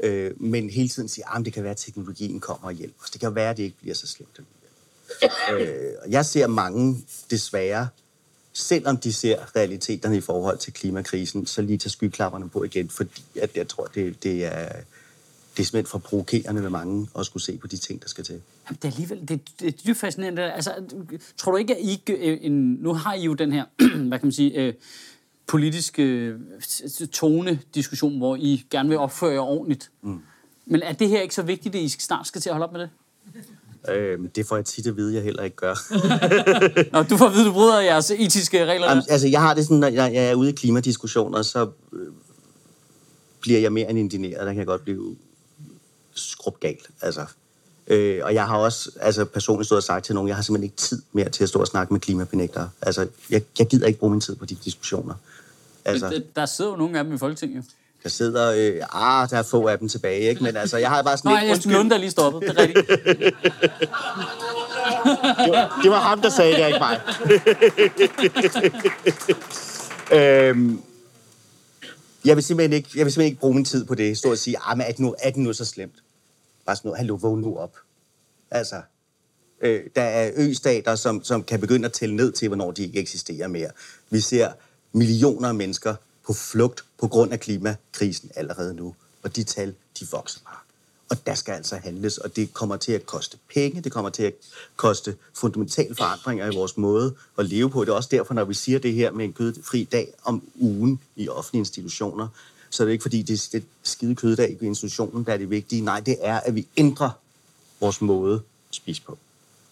Øh, 0.00 0.42
men 0.42 0.70
hele 0.70 0.88
tiden 0.88 1.08
siger, 1.08 1.28
at 1.28 1.38
ah, 1.38 1.44
det 1.44 1.52
kan 1.52 1.62
være, 1.62 1.70
at 1.70 1.76
teknologien 1.76 2.40
kommer 2.40 2.66
og 2.66 2.72
hjælper 2.72 3.04
os. 3.04 3.10
Det 3.10 3.20
kan 3.20 3.34
være, 3.34 3.50
at 3.50 3.56
det 3.56 3.62
ikke 3.62 3.78
bliver 3.78 3.94
så 3.94 4.06
slemt. 4.06 4.40
Øh, 5.52 5.68
jeg 6.08 6.26
ser 6.26 6.46
mange, 6.46 7.04
desværre, 7.30 7.88
selvom 8.52 8.96
de 8.96 9.12
ser 9.12 9.56
realiteterne 9.56 10.16
i 10.16 10.20
forhold 10.20 10.58
til 10.58 10.72
klimakrisen, 10.72 11.46
så 11.46 11.62
lige 11.62 11.78
tage 11.78 11.90
skyklapperne 11.90 12.48
på 12.48 12.64
igen, 12.64 12.90
fordi 12.90 13.22
at 13.40 13.56
jeg 13.56 13.68
tror, 13.68 13.84
det, 13.84 14.22
det 14.22 14.44
er 14.44 14.72
det 15.56 15.62
er 15.62 15.64
simpelthen 15.64 15.90
for 15.90 15.98
provokerende 15.98 16.62
med 16.62 16.70
mange 16.70 17.08
at 17.18 17.26
skulle 17.26 17.42
se 17.42 17.58
på 17.58 17.66
de 17.66 17.76
ting, 17.76 18.02
der 18.02 18.08
skal 18.08 18.24
til. 18.24 18.34
Jamen, 18.34 18.78
det 18.82 18.84
er 18.84 18.92
alligevel 18.92 19.28
det, 19.28 19.60
det 19.60 19.68
er 19.68 19.72
dybt 19.86 19.98
fascinerende. 19.98 20.52
Altså, 20.52 20.74
tror 21.36 21.52
du 21.52 21.58
ikke, 21.58 21.76
at 21.76 21.80
I... 21.82 22.02
Øh, 22.08 22.38
en, 22.40 22.72
nu 22.72 22.94
har 22.94 23.14
I 23.14 23.22
jo 23.22 23.34
den 23.34 23.52
her, 23.52 23.64
hvad 24.08 24.18
kan 24.18 24.26
man 24.26 24.32
sige, 24.32 24.60
øh, 24.60 24.74
politiske 25.46 26.02
øh, 26.02 26.40
tone-diskussion, 27.12 28.18
hvor 28.18 28.36
I 28.36 28.66
gerne 28.70 28.88
vil 28.88 28.98
opføre 28.98 29.32
jer 29.32 29.40
ordentligt. 29.40 29.90
Mm. 30.02 30.20
Men 30.66 30.82
er 30.82 30.92
det 30.92 31.08
her 31.08 31.20
ikke 31.20 31.34
så 31.34 31.42
vigtigt, 31.42 31.74
at 31.74 31.80
I 31.80 31.88
snart 31.88 32.26
skal 32.26 32.40
til 32.40 32.48
at 32.50 32.54
holde 32.54 32.66
op 32.66 32.72
med 32.72 32.80
det? 32.80 32.90
Øh, 33.88 34.18
det 34.36 34.46
får 34.46 34.56
jeg 34.56 34.64
tit 34.64 34.86
at 34.86 34.96
vide, 34.96 35.14
jeg 35.14 35.22
heller 35.22 35.42
ikke 35.42 35.56
gør. 35.56 35.74
Nå, 36.92 37.02
du 37.02 37.16
får 37.16 37.26
at 37.26 37.32
vide, 37.32 37.42
at 37.42 37.46
du 37.46 37.52
bryder 37.52 37.80
jeres 37.80 38.10
etiske 38.10 38.66
regler? 38.66 38.88
Jamen, 38.88 39.04
altså, 39.08 39.28
jeg 39.28 39.40
har 39.40 39.54
det 39.54 39.64
sådan, 39.64 39.76
når 39.76 39.88
jeg, 39.88 40.14
jeg 40.14 40.30
er 40.30 40.34
ude 40.34 40.50
i 40.50 40.52
klimadiskussioner, 40.52 41.42
så 41.42 41.68
øh, 41.92 42.06
bliver 43.40 43.60
jeg 43.60 43.72
mere 43.72 43.90
end 43.90 43.98
indineret. 43.98 44.40
Der 44.40 44.52
kan 44.52 44.58
jeg 44.58 44.66
godt 44.66 44.82
blive 44.82 45.16
skrubgalt. 46.14 46.90
Altså, 47.00 47.26
øh, 47.86 48.20
og 48.24 48.34
jeg 48.34 48.46
har 48.46 48.58
også 48.58 48.90
altså, 49.00 49.24
personligt 49.24 49.66
stået 49.66 49.76
og 49.76 49.82
sagt 49.82 50.04
til 50.04 50.14
nogen, 50.14 50.28
jeg 50.28 50.36
har 50.36 50.42
simpelthen 50.42 50.64
ikke 50.64 50.76
tid 50.76 51.02
mere 51.12 51.28
til 51.28 51.42
at 51.42 51.48
stå 51.48 51.58
og 51.58 51.66
snakke 51.66 51.92
med 51.92 52.00
klimabenægtere. 52.00 52.70
Altså, 52.82 53.06
jeg, 53.30 53.42
jeg 53.58 53.66
gider 53.66 53.86
ikke 53.86 53.98
bruge 53.98 54.10
min 54.10 54.20
tid 54.20 54.36
på 54.36 54.44
de 54.44 54.54
diskussioner. 54.64 55.14
Altså, 55.84 56.22
der 56.36 56.46
sidder 56.46 56.70
jo 56.70 56.76
nogle 56.76 56.98
af 56.98 57.04
dem 57.04 57.14
i 57.14 57.18
Folketinget. 57.18 57.64
Der 58.04 58.10
sidder, 58.10 58.52
øh, 58.52 58.82
ah, 58.92 59.30
der 59.30 59.38
er 59.38 59.42
få 59.42 59.66
af 59.68 59.78
dem 59.78 59.88
tilbage, 59.88 60.20
ikke? 60.20 60.42
Men 60.42 60.56
altså, 60.56 60.76
jeg 60.76 60.90
har 60.90 61.02
bare 61.02 61.16
sådan 61.16 61.30
Nej, 61.30 61.46
lidt... 61.46 61.66
Nej, 61.66 61.76
Lund 61.76 61.92
er 61.92 61.98
lige 61.98 62.10
stoppet, 62.10 62.42
det 62.42 62.50
er 62.50 62.62
rigtigt. 62.62 62.88
det, 65.44 65.52
var, 65.52 65.80
det 65.82 65.90
var 65.90 66.00
ham, 66.00 66.20
der 66.20 66.28
sagde 66.28 66.56
det, 66.56 66.66
ikke 66.66 66.78
mig. 66.78 67.00
øhm, 70.48 70.80
jeg 72.24 72.36
vil 72.36 72.44
simpelthen 72.44 72.72
ikke, 72.72 72.88
jeg 72.94 73.04
vil 73.04 73.12
simpelthen 73.12 73.30
ikke 73.30 73.40
bruge 73.40 73.54
min 73.54 73.64
tid 73.64 73.84
på 73.84 73.94
det. 73.94 74.18
Stå 74.18 74.30
og 74.30 74.38
sige, 74.38 74.56
ah, 74.66 74.78
men 74.78 74.86
er 74.86 74.90
det 74.90 75.00
nu, 75.00 75.14
er 75.18 75.30
det 75.30 75.38
nu 75.38 75.52
så 75.52 75.64
slemt? 75.64 76.02
Bare 76.66 76.76
sådan 76.76 76.88
noget, 76.88 76.98
hallo, 76.98 77.14
vågn 77.14 77.40
nu 77.40 77.56
op. 77.56 77.76
Altså, 78.50 78.82
øh, 79.60 79.80
der 79.96 80.02
er 80.02 80.30
østater, 80.36 80.94
som, 80.94 81.24
som 81.24 81.42
kan 81.42 81.60
begynde 81.60 81.86
at 81.86 81.92
tælle 81.92 82.16
ned 82.16 82.32
til, 82.32 82.48
hvornår 82.48 82.70
de 82.70 82.82
ikke 82.82 82.98
eksisterer 82.98 83.48
mere. 83.48 83.70
Vi 84.10 84.20
ser 84.20 84.52
millioner 84.92 85.48
af 85.48 85.54
mennesker 85.54 85.94
på 86.26 86.32
flugt 86.32 86.84
på 87.04 87.08
grund 87.08 87.32
af 87.32 87.40
klimakrisen 87.40 88.30
allerede 88.34 88.74
nu. 88.74 88.94
Og 89.22 89.36
de 89.36 89.44
tal, 89.44 89.74
de 90.00 90.06
vokser 90.12 90.40
bare. 90.44 90.56
Og 91.08 91.26
der 91.26 91.34
skal 91.34 91.52
altså 91.52 91.76
handles, 91.76 92.18
og 92.18 92.36
det 92.36 92.54
kommer 92.54 92.76
til 92.76 92.92
at 92.92 93.06
koste 93.06 93.38
penge, 93.54 93.80
det 93.80 93.92
kommer 93.92 94.10
til 94.10 94.22
at 94.22 94.34
koste 94.76 95.16
fundamentale 95.34 95.94
forandringer 95.94 96.52
i 96.52 96.54
vores 96.54 96.76
måde 96.76 97.14
at 97.38 97.46
leve 97.46 97.70
på. 97.70 97.84
Det 97.84 97.90
er 97.90 97.94
også 97.94 98.08
derfor, 98.12 98.34
når 98.34 98.44
vi 98.44 98.54
siger 98.54 98.78
det 98.78 98.92
her 98.92 99.10
med 99.10 99.24
en 99.24 99.32
kødfri 99.32 99.84
dag 99.84 100.12
om 100.24 100.42
ugen 100.54 101.00
i 101.16 101.28
offentlige 101.28 101.60
institutioner, 101.60 102.28
så 102.70 102.82
er 102.82 102.84
det 102.84 102.92
ikke 102.92 103.02
fordi, 103.02 103.22
det 103.22 103.54
er 103.54 103.60
skide 103.82 104.14
køddag 104.14 104.58
i 104.60 104.66
institutionen, 104.66 105.24
der 105.24 105.32
er 105.32 105.36
det 105.36 105.50
vigtige. 105.50 105.82
Nej, 105.82 106.00
det 106.00 106.16
er, 106.20 106.40
at 106.40 106.54
vi 106.54 106.66
ændrer 106.76 107.10
vores 107.80 108.00
måde 108.00 108.34
at 108.34 108.74
spise 108.74 109.02
på. 109.02 109.18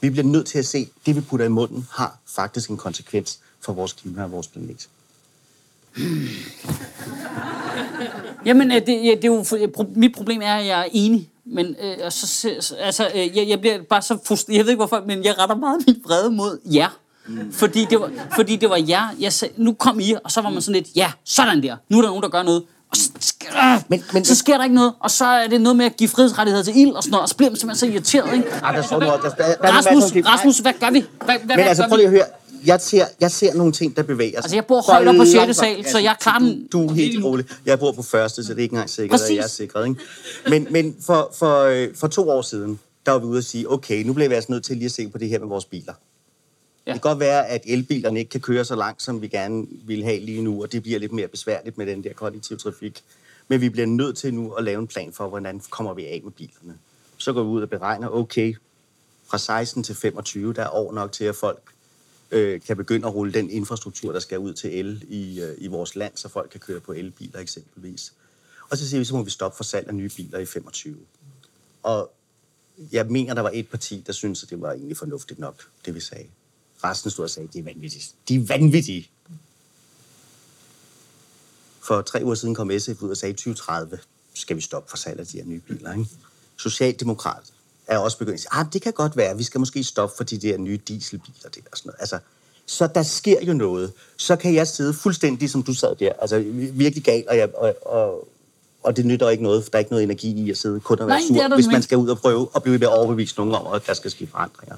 Vi 0.01 0.11
bliver 0.11 0.27
nødt 0.27 0.47
til 0.47 0.59
at 0.59 0.66
se, 0.66 0.79
at 0.79 1.07
det 1.07 1.16
vi 1.16 1.21
putter 1.21 1.47
i 1.47 1.49
munden 1.49 1.87
har 1.90 2.18
faktisk 2.27 2.71
en 2.71 2.77
konsekvens 2.77 3.38
for 3.61 3.73
vores 3.73 3.92
klima 3.92 4.23
og 4.23 4.33
vores 4.33 4.49
planet. 4.49 4.88
Jamen, 8.47 8.71
øh, 8.71 8.77
det, 8.77 8.87
det 8.87 9.25
er 9.25 9.29
jo, 9.29 9.45
mit 9.95 10.15
problem 10.15 10.41
er, 10.43 10.55
at 10.55 10.67
jeg 10.67 10.81
er 10.81 10.89
enig. 10.93 11.29
Men 11.47 11.67
øh, 11.67 12.11
så, 12.11 12.49
altså, 12.81 13.09
øh, 13.15 13.37
jeg, 13.37 13.49
jeg 13.49 13.61
bliver 13.61 13.79
bare 13.91 14.03
så 14.03 14.19
frustreret. 14.25 14.57
Jeg 14.57 14.65
ved 14.65 14.71
ikke 14.71 14.79
hvorfor, 14.79 15.03
men 15.07 15.25
jeg 15.25 15.39
retter 15.39 15.57
meget 15.57 15.87
min 15.87 15.97
vrede 16.05 16.31
mod 16.31 16.59
jer. 16.65 16.99
Mm. 17.27 17.53
Fordi, 17.53 17.87
det 17.91 18.01
var, 18.01 18.11
fordi 18.35 18.57
det 18.57 18.71
var 18.71 18.85
jer. 18.89 19.09
Jeg 19.21 19.33
sag, 19.33 19.51
nu 19.57 19.73
kom 19.73 20.01
I, 20.01 20.15
og 20.25 20.31
så 20.31 20.41
var 20.41 20.51
man 20.51 20.63
sådan 20.63 20.83
lidt, 20.83 20.97
ja, 20.97 21.13
sådan 21.25 21.63
der. 21.63 21.77
Nu 21.89 21.99
er 21.99 22.03
der 22.03 22.09
nogen, 22.09 22.23
der 22.23 22.29
gør 22.29 22.43
noget. 22.43 22.63
Og 22.91 22.97
så, 22.97 23.11
øh, 23.53 23.81
men, 23.89 24.05
men, 24.13 24.25
så 24.25 24.35
sker 24.35 24.57
der 24.57 24.65
ikke 24.65 24.77
noget, 24.77 24.93
og 25.01 25.11
så 25.11 25.25
er 25.25 25.47
det 25.47 25.61
noget 25.61 25.77
med 25.77 25.87
at 25.87 25.97
give 25.97 26.09
frihedsrettigheder 26.09 26.65
til 26.65 26.81
ild 26.81 26.91
og 26.91 27.03
sådan 27.03 27.11
noget, 27.11 27.23
og 27.23 27.29
så 27.29 27.37
bliver 27.37 27.51
man 27.51 27.57
simpelthen 27.57 27.89
så 27.89 27.95
irriteret, 27.95 28.35
ikke? 28.35 28.49
Ah, 28.63 28.77
der 28.77 28.83
står 28.83 29.01
noget, 29.01 29.23
der, 29.23 29.31
der, 29.31 29.55
der 29.55 29.69
Rasmus, 29.69 30.27
Rasmus, 30.27 30.59
hvad 30.59 30.73
gør 30.81 30.91
vi? 30.91 31.05
Hvad, 31.25 31.35
hvad, 31.45 31.57
men 31.57 31.67
altså, 31.67 31.89
prøv 31.89 31.97
lige 31.97 32.07
at 32.07 32.13
høre 32.13 32.25
jeg 32.66 32.81
ser, 32.81 33.07
jeg 33.20 33.31
ser 33.31 33.55
nogle 33.55 33.72
ting, 33.72 33.96
der 33.96 34.03
bevæger 34.03 34.31
sig. 34.31 34.37
Altså, 34.37 34.57
jeg 34.57 34.66
bor 34.66 34.92
højt 34.92 35.16
på 35.16 35.25
6. 35.25 35.57
sal, 35.57 35.85
så 35.87 35.98
jeg 35.98 36.16
klarer 36.20 36.38
den. 36.38 36.66
Du, 36.72 36.83
du 36.83 36.88
er 36.88 36.94
helt 36.94 37.25
rolig. 37.25 37.46
Jeg 37.66 37.79
bor 37.79 37.92
på 37.92 38.03
første, 38.03 38.44
så 38.44 38.53
det 38.53 38.59
er 38.59 38.62
ikke 38.62 38.72
engang 38.72 38.90
sikkert, 38.90 39.20
Præcis. 39.20 39.31
at 39.31 39.37
jeg 39.37 39.44
er 39.44 39.48
sikret. 39.48 39.88
Ikke? 39.88 40.01
Men, 40.48 40.66
men 40.70 40.96
for, 41.01 41.33
for, 41.38 41.62
øh, 41.62 41.94
for 41.94 42.07
to 42.07 42.31
år 42.31 42.42
siden, 42.42 42.81
der 43.07 43.12
var 43.12 43.18
vi 43.18 43.27
ude 43.27 43.38
at 43.38 43.44
sige, 43.44 43.70
okay, 43.70 44.05
nu 44.05 44.12
bliver 44.12 44.29
vi 44.29 44.35
altså 44.35 44.53
nødt 44.53 44.64
til 44.64 44.77
lige 44.77 44.85
at 44.85 44.92
se 44.92 45.09
på 45.09 45.18
det 45.18 45.29
her 45.29 45.38
med 45.38 45.48
vores 45.48 45.64
biler. 45.64 45.92
Ja. 46.87 46.92
Det 46.92 47.03
kan 47.03 47.11
godt 47.11 47.20
være, 47.20 47.46
at 47.46 47.62
elbilerne 47.66 48.18
ikke 48.18 48.31
kan 48.31 48.40
køre 48.40 48.64
så 48.64 48.77
langt, 48.77 49.03
som 49.03 49.22
vi 49.22 49.29
gerne 49.29 49.66
vil 49.85 50.05
have 50.05 50.20
lige 50.20 50.42
nu, 50.42 50.62
og 50.62 50.72
det 50.72 50.83
bliver 50.83 50.98
lidt 50.98 51.12
mere 51.12 51.29
besværligt 51.29 51.79
med 51.79 51.87
den 51.87 52.05
der 52.05 52.12
kollektiv 52.12 52.59
trafik. 52.59 53.03
Men 53.48 53.61
vi 53.61 53.68
bliver 53.68 53.87
nødt 53.87 54.16
til 54.16 54.35
nu 54.35 54.53
at 54.53 54.64
lave 54.64 54.79
en 54.79 54.87
plan 54.87 55.12
for, 55.12 55.29
hvordan 55.29 55.62
kommer 55.70 55.94
vi 55.94 56.07
af 56.07 56.20
med 56.25 56.33
bilerne. 56.33 56.79
Så 57.16 57.33
går 57.33 57.42
vi 57.42 57.48
ud 57.48 57.62
og 57.62 57.70
beregner, 57.70 58.09
okay, 58.09 58.55
fra 59.31 59.38
16 59.38 59.83
til 59.83 59.94
25, 59.94 60.53
der 60.53 60.62
er 60.62 60.75
år 60.75 60.92
nok 60.92 61.12
til, 61.12 61.25
at 61.25 61.35
folk 61.35 61.72
øh, 62.33 62.61
kan 62.61 62.77
begynde 62.77 63.07
at 63.07 63.14
rulle 63.14 63.33
den 63.33 63.51
infrastruktur, 63.51 64.12
der 64.12 64.21
skal 64.21 64.38
ud 64.38 64.55
til 64.55 64.79
el 64.79 65.05
i, 65.09 65.40
øh, 65.40 65.55
i 65.59 65.66
vores 65.66 65.97
land, 65.97 66.12
så 66.16 66.29
folk 66.29 66.51
kan 66.51 66.61
køre 66.61 66.81
på 66.81 66.92
elbiler 66.92 67.38
eksempelvis. 67.38 68.12
Og 68.71 68.79
så 68.79 68.88
siger 68.88 68.99
vi, 68.99 69.05
så 69.05 69.16
må 69.16 69.23
vi 69.23 69.31
stoppe 69.31 69.57
for 69.57 69.64
salg 69.64 69.88
af 69.88 69.95
nye 69.95 70.11
biler 70.16 70.38
i 70.38 70.47
25. 70.47 70.97
Og 71.83 72.12
jeg 72.92 73.07
mener, 73.07 73.35
der 73.35 73.42
var 73.42 73.51
et 73.55 73.68
parti, 73.68 74.05
der 74.07 74.12
syntes, 74.12 74.42
at 74.42 74.51
det 74.51 74.61
var 74.61 74.73
egentlig 74.73 74.97
fornuftigt 74.97 75.40
nok, 75.40 75.68
det 75.85 75.95
vi 75.95 76.01
sagde. 76.01 76.27
Resten 76.85 77.11
stod 77.11 77.25
og 77.25 77.31
sagde, 77.31 77.49
at 77.49 77.55
det 77.55 77.59
er 77.59 77.64
vanvittigt. 77.64 78.14
De 78.29 78.35
er 78.35 78.40
vanvittige. 78.47 79.11
For 81.81 82.03
tre 82.03 82.25
uger 82.25 82.35
siden 82.35 82.55
kom 82.55 82.71
SF 82.79 83.03
ud 83.03 83.11
og 83.11 83.16
sagde, 83.16 83.33
at 83.33 83.40
i 83.40 83.42
2030 83.42 83.99
skal 84.35 84.57
vi 84.57 84.61
stoppe 84.61 84.90
for 84.90 84.97
salg 84.97 85.21
af 85.21 85.27
de 85.27 85.37
her 85.37 85.45
nye 85.45 85.61
biler. 85.61 85.92
Ikke? 85.92 86.11
Socialdemokrat 86.57 87.53
er 87.87 87.99
også 87.99 88.18
begyndt 88.18 88.35
at 88.35 88.40
sige, 88.40 88.53
ah, 88.53 88.66
det 88.73 88.83
kan 88.83 88.92
godt 88.92 89.16
være, 89.16 89.37
vi 89.37 89.42
skal 89.42 89.59
måske 89.59 89.85
stoppe 89.85 90.16
for 90.16 90.25
de 90.25 90.38
der 90.38 90.59
nye 90.59 90.81
dieselbiler 90.88 91.49
der 91.55 91.61
og 91.73 91.79
sådan 91.79 91.88
noget. 91.88 92.01
Altså, 92.01 92.18
så 92.66 92.88
der 92.95 93.03
sker 93.03 93.45
jo 93.45 93.53
noget. 93.53 93.92
Så 94.16 94.37
kan 94.37 94.55
jeg 94.55 94.68
sidde 94.68 94.95
fuldstændig, 94.95 95.51
som 95.51 95.62
du 95.62 95.75
sad 95.75 95.97
der, 95.97 96.12
altså 96.21 96.45
virkelig 96.73 97.05
gal, 97.05 97.25
og, 97.29 97.37
jeg, 97.37 97.55
og, 97.57 97.77
og, 97.83 98.29
og 98.83 98.97
det 98.97 99.07
nytter 99.07 99.29
ikke 99.29 99.42
noget, 99.42 99.64
for 99.64 99.71
der 99.71 99.77
er 99.77 99.81
ikke 99.81 99.90
noget 99.90 100.03
energi 100.03 100.45
i 100.45 100.51
at 100.51 100.57
sidde 100.57 100.81
kun 100.81 101.01
og 101.01 101.09
være 101.09 101.21
Nej, 101.31 101.49
sur, 101.49 101.55
hvis 101.55 101.66
man 101.66 101.83
skal 101.83 101.99
ud 101.99 102.09
og 102.09 102.18
prøve 102.18 102.49
at 102.57 102.62
blive 102.62 102.81
ved 102.81 102.87
overbevise 102.87 103.35
nogen 103.37 103.55
om, 103.55 103.75
at 103.75 103.87
der 103.87 103.95
skal 103.95 104.11
ske 104.11 104.27
forandringer. 104.27 104.77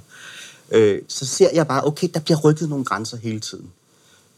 Øh, 0.70 1.02
så 1.08 1.26
ser 1.26 1.48
jeg 1.54 1.66
bare, 1.66 1.86
okay, 1.86 2.08
der 2.14 2.20
bliver 2.20 2.38
rykket 2.40 2.68
nogle 2.68 2.84
grænser 2.84 3.16
hele 3.16 3.40
tiden. 3.40 3.70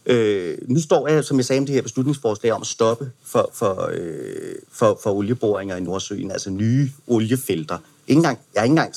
Øh, 0.07 0.59
nu 0.69 0.81
står 0.81 1.09
jeg, 1.09 1.25
som 1.25 1.37
jeg 1.37 1.45
sagde, 1.45 1.61
om 1.61 1.67
det 1.67 1.75
her 1.75 1.83
beslutningsforslag 1.83 2.53
om 2.53 2.61
at 2.61 2.67
stoppe 2.67 3.11
for, 3.25 3.51
for, 3.53 3.91
øh, 3.93 4.55
for, 4.73 5.01
for 5.03 5.11
olieboringer 5.13 5.77
i 5.77 5.81
Nordsøen, 5.81 6.31
altså 6.31 6.51
nye 6.51 6.91
oliefelter. 7.07 7.79
Ikke 8.07 8.19
engang, 8.19 8.39
jeg 8.55 8.61
har 8.61 8.65
ikke 8.65 8.73
engang 8.73 8.95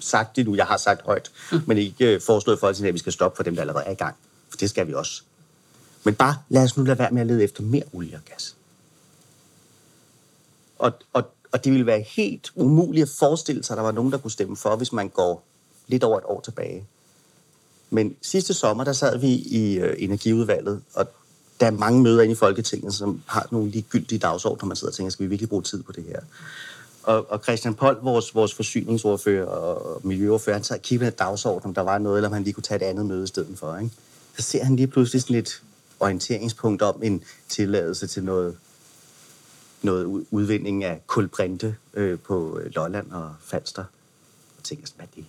sagt 0.00 0.36
det 0.36 0.46
nu, 0.46 0.54
jeg 0.54 0.66
har 0.66 0.76
sagt 0.76 1.02
højt, 1.02 1.30
mm. 1.52 1.60
men 1.66 1.78
ikke 1.78 2.14
øh, 2.14 2.20
foreslået 2.20 2.60
Folketinget, 2.60 2.88
at 2.88 2.94
vi 2.94 2.98
skal 2.98 3.12
stoppe 3.12 3.36
for 3.36 3.42
dem, 3.42 3.54
der 3.54 3.60
allerede 3.60 3.84
er 3.84 3.90
i 3.90 3.94
gang. 3.94 4.16
For 4.50 4.56
det 4.56 4.70
skal 4.70 4.86
vi 4.86 4.94
også. 4.94 5.22
Men 6.04 6.14
bare 6.14 6.36
lad 6.48 6.62
os 6.62 6.76
nu 6.76 6.82
lade 6.84 6.98
være 6.98 7.10
med 7.10 7.20
at 7.20 7.26
lede 7.26 7.44
efter 7.44 7.62
mere 7.62 7.82
olie 7.92 8.16
og 8.16 8.24
gas. 8.24 8.56
Og, 10.78 10.92
og, 11.12 11.24
og 11.52 11.64
det 11.64 11.72
ville 11.72 11.86
være 11.86 12.00
helt 12.00 12.52
umuligt 12.54 13.02
at 13.02 13.08
forestille 13.18 13.64
sig, 13.64 13.74
at 13.74 13.76
der 13.76 13.82
var 13.82 13.92
nogen, 13.92 14.12
der 14.12 14.18
kunne 14.18 14.30
stemme 14.30 14.56
for, 14.56 14.76
hvis 14.76 14.92
man 14.92 15.08
går 15.08 15.44
lidt 15.88 16.04
over 16.04 16.18
et 16.18 16.24
år 16.24 16.40
tilbage. 16.40 16.86
Men 17.90 18.16
sidste 18.22 18.54
sommer, 18.54 18.84
der 18.84 18.92
sad 18.92 19.18
vi 19.18 19.28
i 19.34 19.78
øh, 19.78 19.94
energiudvalget, 19.98 20.82
og 20.94 21.08
der 21.60 21.66
er 21.66 21.70
mange 21.70 22.02
møder 22.02 22.22
inde 22.22 22.32
i 22.32 22.36
Folketinget, 22.36 22.94
som 22.94 23.22
har 23.26 23.48
nogle 23.50 23.70
ligegyldige 23.70 24.18
dagsordner, 24.18 24.66
man 24.66 24.76
sidder 24.76 24.90
og 24.90 24.94
tænker, 24.94 25.10
skal 25.10 25.24
vi 25.24 25.28
virkelig 25.28 25.48
bruge 25.48 25.62
tid 25.62 25.82
på 25.82 25.92
det 25.92 26.04
her? 26.04 26.20
Og, 27.02 27.30
og 27.30 27.40
Christian 27.42 27.74
Pold, 27.74 28.02
vores, 28.02 28.34
vores 28.34 28.54
forsyningsordfører 28.54 29.46
og 29.46 30.00
miljøordfører, 30.04 30.56
han 30.56 30.64
sad 30.64 30.76
og 30.76 30.82
kiggede 30.82 31.10
på 31.10 31.16
dagsordenen, 31.16 31.68
om 31.68 31.74
der 31.74 31.82
var 31.82 31.98
noget, 31.98 32.18
eller 32.18 32.28
om 32.28 32.32
han 32.32 32.42
lige 32.42 32.54
kunne 32.54 32.62
tage 32.62 32.84
et 32.84 32.88
andet 32.88 33.06
møde 33.06 33.24
i 33.24 33.26
stedet 33.26 33.58
for. 33.58 33.76
Ikke? 33.76 33.90
Så 34.36 34.42
ser 34.42 34.64
han 34.64 34.76
lige 34.76 34.86
pludselig 34.86 35.22
sådan 35.22 35.36
et 35.36 35.62
orienteringspunkt 36.00 36.82
om 36.82 37.02
en 37.02 37.24
tilladelse 37.48 38.06
til 38.06 38.24
noget, 38.24 38.56
noget 39.82 40.26
udvinding 40.30 40.84
af 40.84 41.02
kulbrinte 41.06 41.76
øh, 41.94 42.18
på 42.18 42.58
øh, 42.58 42.70
Lolland 42.74 43.12
og 43.12 43.34
Falster. 43.40 43.84
Og 44.58 44.64
tænker 44.64 44.86
sådan, 44.86 44.96
hvad 44.96 45.06
er 45.06 45.10
det? 45.16 45.24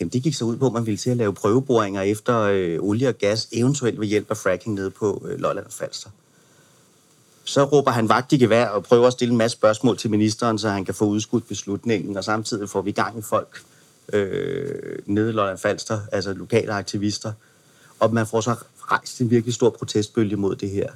Jamen, 0.00 0.12
det 0.12 0.22
gik 0.22 0.34
så 0.34 0.44
ud 0.44 0.56
på, 0.56 0.66
at 0.66 0.72
man 0.72 0.86
ville 0.86 0.98
til 0.98 1.10
at 1.10 1.16
lave 1.16 1.34
prøveboringer 1.34 2.02
efter 2.02 2.40
øh, 2.40 2.78
olie 2.82 3.08
og 3.08 3.14
gas, 3.14 3.48
eventuelt 3.52 4.00
ved 4.00 4.06
hjælp 4.06 4.30
af 4.30 4.36
fracking 4.36 4.74
nede 4.74 4.90
på 4.90 5.26
øh, 5.28 5.38
Lolland 5.40 5.66
og 5.66 5.72
Falster. 5.72 6.10
Så 7.44 7.64
råber 7.64 7.90
han 7.90 8.08
vagt 8.08 8.32
i 8.32 8.38
gevær 8.38 8.66
og 8.66 8.84
prøver 8.84 9.06
at 9.06 9.12
stille 9.12 9.32
en 9.32 9.38
masse 9.38 9.56
spørgsmål 9.56 9.98
til 9.98 10.10
ministeren, 10.10 10.58
så 10.58 10.68
han 10.68 10.84
kan 10.84 10.94
få 10.94 11.04
udskudt 11.04 11.48
beslutningen, 11.48 12.16
og 12.16 12.24
samtidig 12.24 12.68
får 12.68 12.82
vi 12.82 12.92
gang 12.92 13.18
i 13.18 13.22
folk 13.22 13.62
øh, 14.12 14.98
nede 15.06 15.28
i 15.28 15.32
Lolland 15.32 15.58
Falster, 15.58 16.00
altså 16.12 16.32
lokale 16.32 16.72
aktivister. 16.72 17.32
Og 18.00 18.14
man 18.14 18.26
får 18.26 18.40
så 18.40 18.54
rejst 18.78 19.20
en 19.20 19.30
virkelig 19.30 19.54
stor 19.54 19.70
protestbølge 19.70 20.36
mod 20.36 20.56
det 20.56 20.70
her. 20.70 20.88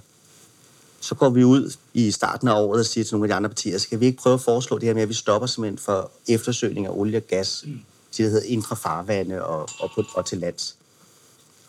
Så 1.00 1.14
går 1.14 1.30
vi 1.30 1.44
ud 1.44 1.76
i 1.94 2.10
starten 2.10 2.48
af 2.48 2.62
året 2.62 2.80
og 2.80 2.86
siger 2.86 3.04
til 3.04 3.14
nogle 3.14 3.24
af 3.24 3.28
de 3.28 3.34
andre 3.34 3.48
partier, 3.48 3.78
skal 3.78 4.00
vi 4.00 4.06
ikke 4.06 4.18
prøve 4.18 4.34
at 4.34 4.40
foreslå 4.40 4.78
det 4.78 4.86
her 4.86 4.94
med, 4.94 5.02
at 5.02 5.08
vi 5.08 5.14
stopper 5.14 5.46
simpelthen 5.46 5.78
for 5.78 6.10
eftersøgning 6.28 6.86
af 6.86 6.90
olie 6.90 7.18
og 7.18 7.22
gas, 7.22 7.64
mm. 7.66 7.80
til 8.10 8.24
det 8.24 8.32
hedder 8.32 8.46
indre 8.48 8.76
farvande 8.76 9.44
og, 9.44 9.68
og, 9.80 9.90
på, 9.94 10.04
og 10.14 10.26
til 10.26 10.38
lands. 10.38 10.76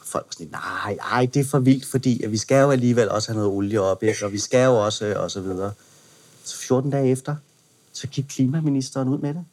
Og 0.08 0.12
folk 0.12 0.26
var 0.26 0.32
sådan, 0.32 0.48
nej, 0.52 0.96
nej, 0.96 1.26
det 1.34 1.40
er 1.40 1.46
for 1.46 1.60
vildt, 1.60 1.86
fordi 1.86 2.24
at 2.24 2.32
vi 2.32 2.38
skal 2.38 2.62
jo 2.62 2.72
alligevel 2.72 3.10
også 3.10 3.32
have 3.32 3.36
noget 3.36 3.52
olie 3.52 3.82
op, 3.82 4.04
ikke? 4.04 4.26
og 4.26 4.32
vi 4.32 4.40
skal 4.40 4.66
jo 4.66 4.86
også, 4.86 5.06
øh, 5.06 5.24
og 5.24 5.32
så 5.32 5.42
videre. 5.42 5.74
Så 6.44 6.58
14 6.58 6.92
dage 6.92 7.12
efter, 7.12 7.36
så 7.94 8.08
gik 8.08 8.26
klimaministeren 8.30 9.08
ud 9.08 9.18
med 9.18 9.30
det. 9.30 9.46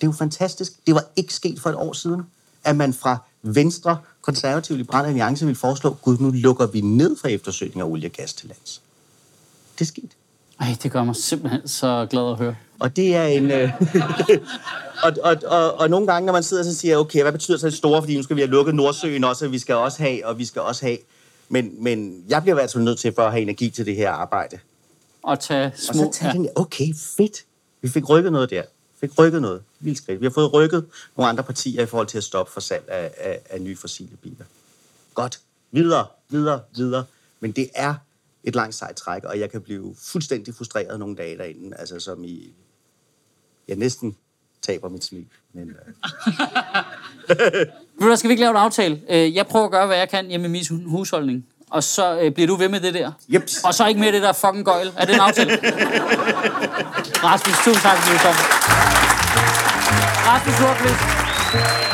Det 0.00 0.06
er 0.06 0.06
jo 0.06 0.12
fantastisk. 0.12 0.72
Det 0.86 0.94
var 0.94 1.04
ikke 1.16 1.34
sket 1.34 1.60
for 1.60 1.70
et 1.70 1.76
år 1.76 1.92
siden, 1.92 2.22
at 2.64 2.76
man 2.76 2.94
fra 2.94 3.18
Venstre, 3.42 3.98
Konservativ 4.22 4.76
Liberale 4.76 5.08
Alliance 5.08 5.44
ville 5.44 5.58
foreslå, 5.58 5.96
gud, 6.02 6.18
nu 6.18 6.30
lukker 6.30 6.66
vi 6.66 6.80
ned 6.80 7.16
for 7.16 7.28
eftersøgning 7.28 7.80
af 7.80 7.84
olie 7.84 8.08
og 8.08 8.12
gas 8.12 8.34
til 8.34 8.48
lands. 8.48 8.82
Det 9.78 9.80
er 9.80 9.86
sket. 9.86 10.10
Ej, 10.60 10.76
det 10.82 10.92
gør 10.92 11.04
mig 11.04 11.16
simpelthen 11.16 11.68
så 11.68 12.06
glad 12.10 12.30
at 12.30 12.38
høre. 12.38 12.56
Og 12.78 12.96
det 12.96 13.14
er 13.14 13.24
en... 13.24 13.50
Øh, 13.50 13.70
og, 15.04 15.12
og, 15.22 15.36
og, 15.46 15.74
og 15.74 15.90
nogle 15.90 16.06
gange, 16.06 16.26
når 16.26 16.32
man 16.32 16.42
sidder 16.42 16.68
og 16.68 16.72
siger, 16.72 16.96
okay, 16.96 17.22
hvad 17.22 17.32
betyder 17.32 17.58
så 17.58 17.66
det 17.66 17.74
store, 17.74 18.02
fordi 18.02 18.16
nu 18.16 18.22
skal 18.22 18.36
vi 18.36 18.40
have 18.40 18.50
lukket 18.50 18.74
Nordsøen 18.74 19.24
også, 19.24 19.44
og 19.44 19.52
vi 19.52 19.58
skal 19.58 19.74
også 19.74 20.02
have, 20.02 20.26
og 20.26 20.38
vi 20.38 20.44
skal 20.44 20.62
også 20.62 20.86
have. 20.86 20.98
Men, 21.48 21.84
men 21.84 22.24
jeg 22.28 22.42
bliver 22.42 22.54
i 22.54 22.58
hvert 22.58 22.72
fald 22.72 22.84
nødt 22.84 22.98
til 22.98 23.12
for 23.14 23.22
at 23.22 23.30
have 23.30 23.42
energi 23.42 23.70
til 23.70 23.86
det 23.86 23.96
her 23.96 24.10
arbejde. 24.10 24.58
Og 25.22 25.40
tage 25.40 25.66
Og 25.66 25.72
små... 25.76 26.12
så 26.12 26.18
tager 26.18 26.32
den, 26.32 26.48
okay, 26.54 26.94
fedt. 27.16 27.44
Vi 27.82 27.88
fik 27.88 28.08
rykket 28.08 28.32
noget 28.32 28.50
der. 28.50 28.62
Vi 29.00 29.08
fik 29.08 29.18
rykket 29.18 29.42
noget. 29.42 29.62
Vildt 29.80 29.98
skridt. 29.98 30.20
Vi 30.20 30.26
har 30.26 30.30
fået 30.30 30.52
rykket 30.52 30.84
nogle 31.16 31.28
andre 31.28 31.42
partier 31.42 31.82
i 31.82 31.86
forhold 31.86 32.06
til 32.06 32.18
at 32.18 32.24
stoppe 32.24 32.52
for 32.52 32.60
salg 32.60 32.84
af, 32.88 33.10
af, 33.18 33.38
af 33.50 33.60
nye 33.60 33.76
fossile 33.76 34.16
biler. 34.22 34.44
Godt. 35.14 35.40
Videre, 35.70 36.06
videre, 36.28 36.60
videre. 36.76 37.04
Men 37.40 37.52
det 37.52 37.68
er 37.74 37.94
et 38.44 38.54
langt 38.54 38.74
sejt 38.74 38.96
træk, 38.96 39.24
og 39.24 39.40
jeg 39.40 39.50
kan 39.50 39.60
blive 39.60 39.94
fuldstændig 40.12 40.54
frustreret 40.54 40.98
nogle 40.98 41.16
dage 41.16 41.38
derinde, 41.38 41.76
altså 41.76 42.00
som 42.00 42.24
i... 42.24 42.54
Jeg 43.68 43.76
næsten 43.76 44.16
taber 44.62 44.88
mit 44.88 45.04
smil. 45.04 45.26
Men, 45.54 45.68
øh, 45.68 45.76
Ved 47.28 47.66
du 48.00 48.06
hvad, 48.06 48.16
skal 48.16 48.28
vi 48.28 48.32
ikke 48.32 48.40
lave 48.40 48.50
en 48.50 48.56
aftale? 48.56 49.00
Øh, 49.10 49.34
Jeg 49.34 49.46
prøver 49.46 49.64
at 49.64 49.70
gøre, 49.70 49.86
hvad 49.86 49.96
jeg 49.96 50.08
kan 50.08 50.26
hjemme 50.26 50.46
i 50.46 50.50
min 50.50 50.64
hu- 50.70 50.88
husholdning. 50.88 51.46
Og 51.70 51.82
så 51.84 52.20
øh, 52.20 52.32
bliver 52.32 52.46
du 52.46 52.54
ved 52.56 52.68
med 52.68 52.80
det 52.80 52.94
der. 52.94 53.12
Jeps. 53.28 53.64
Og 53.64 53.74
så 53.74 53.86
ikke 53.86 54.00
mere 54.00 54.12
det 54.12 54.22
der 54.22 54.32
fucking 54.32 54.64
gøjl. 54.64 54.92
Er 54.96 55.04
det 55.04 55.14
en 55.14 55.20
aftale? 55.20 55.50
Rasmus, 57.28 57.56
tusind 57.64 57.82
tak, 57.82 57.96
fordi 57.98 58.16
du 58.16 58.22
kom. 58.22 58.34
Rasmus 60.26 60.60
Nordqvist. 60.60 61.93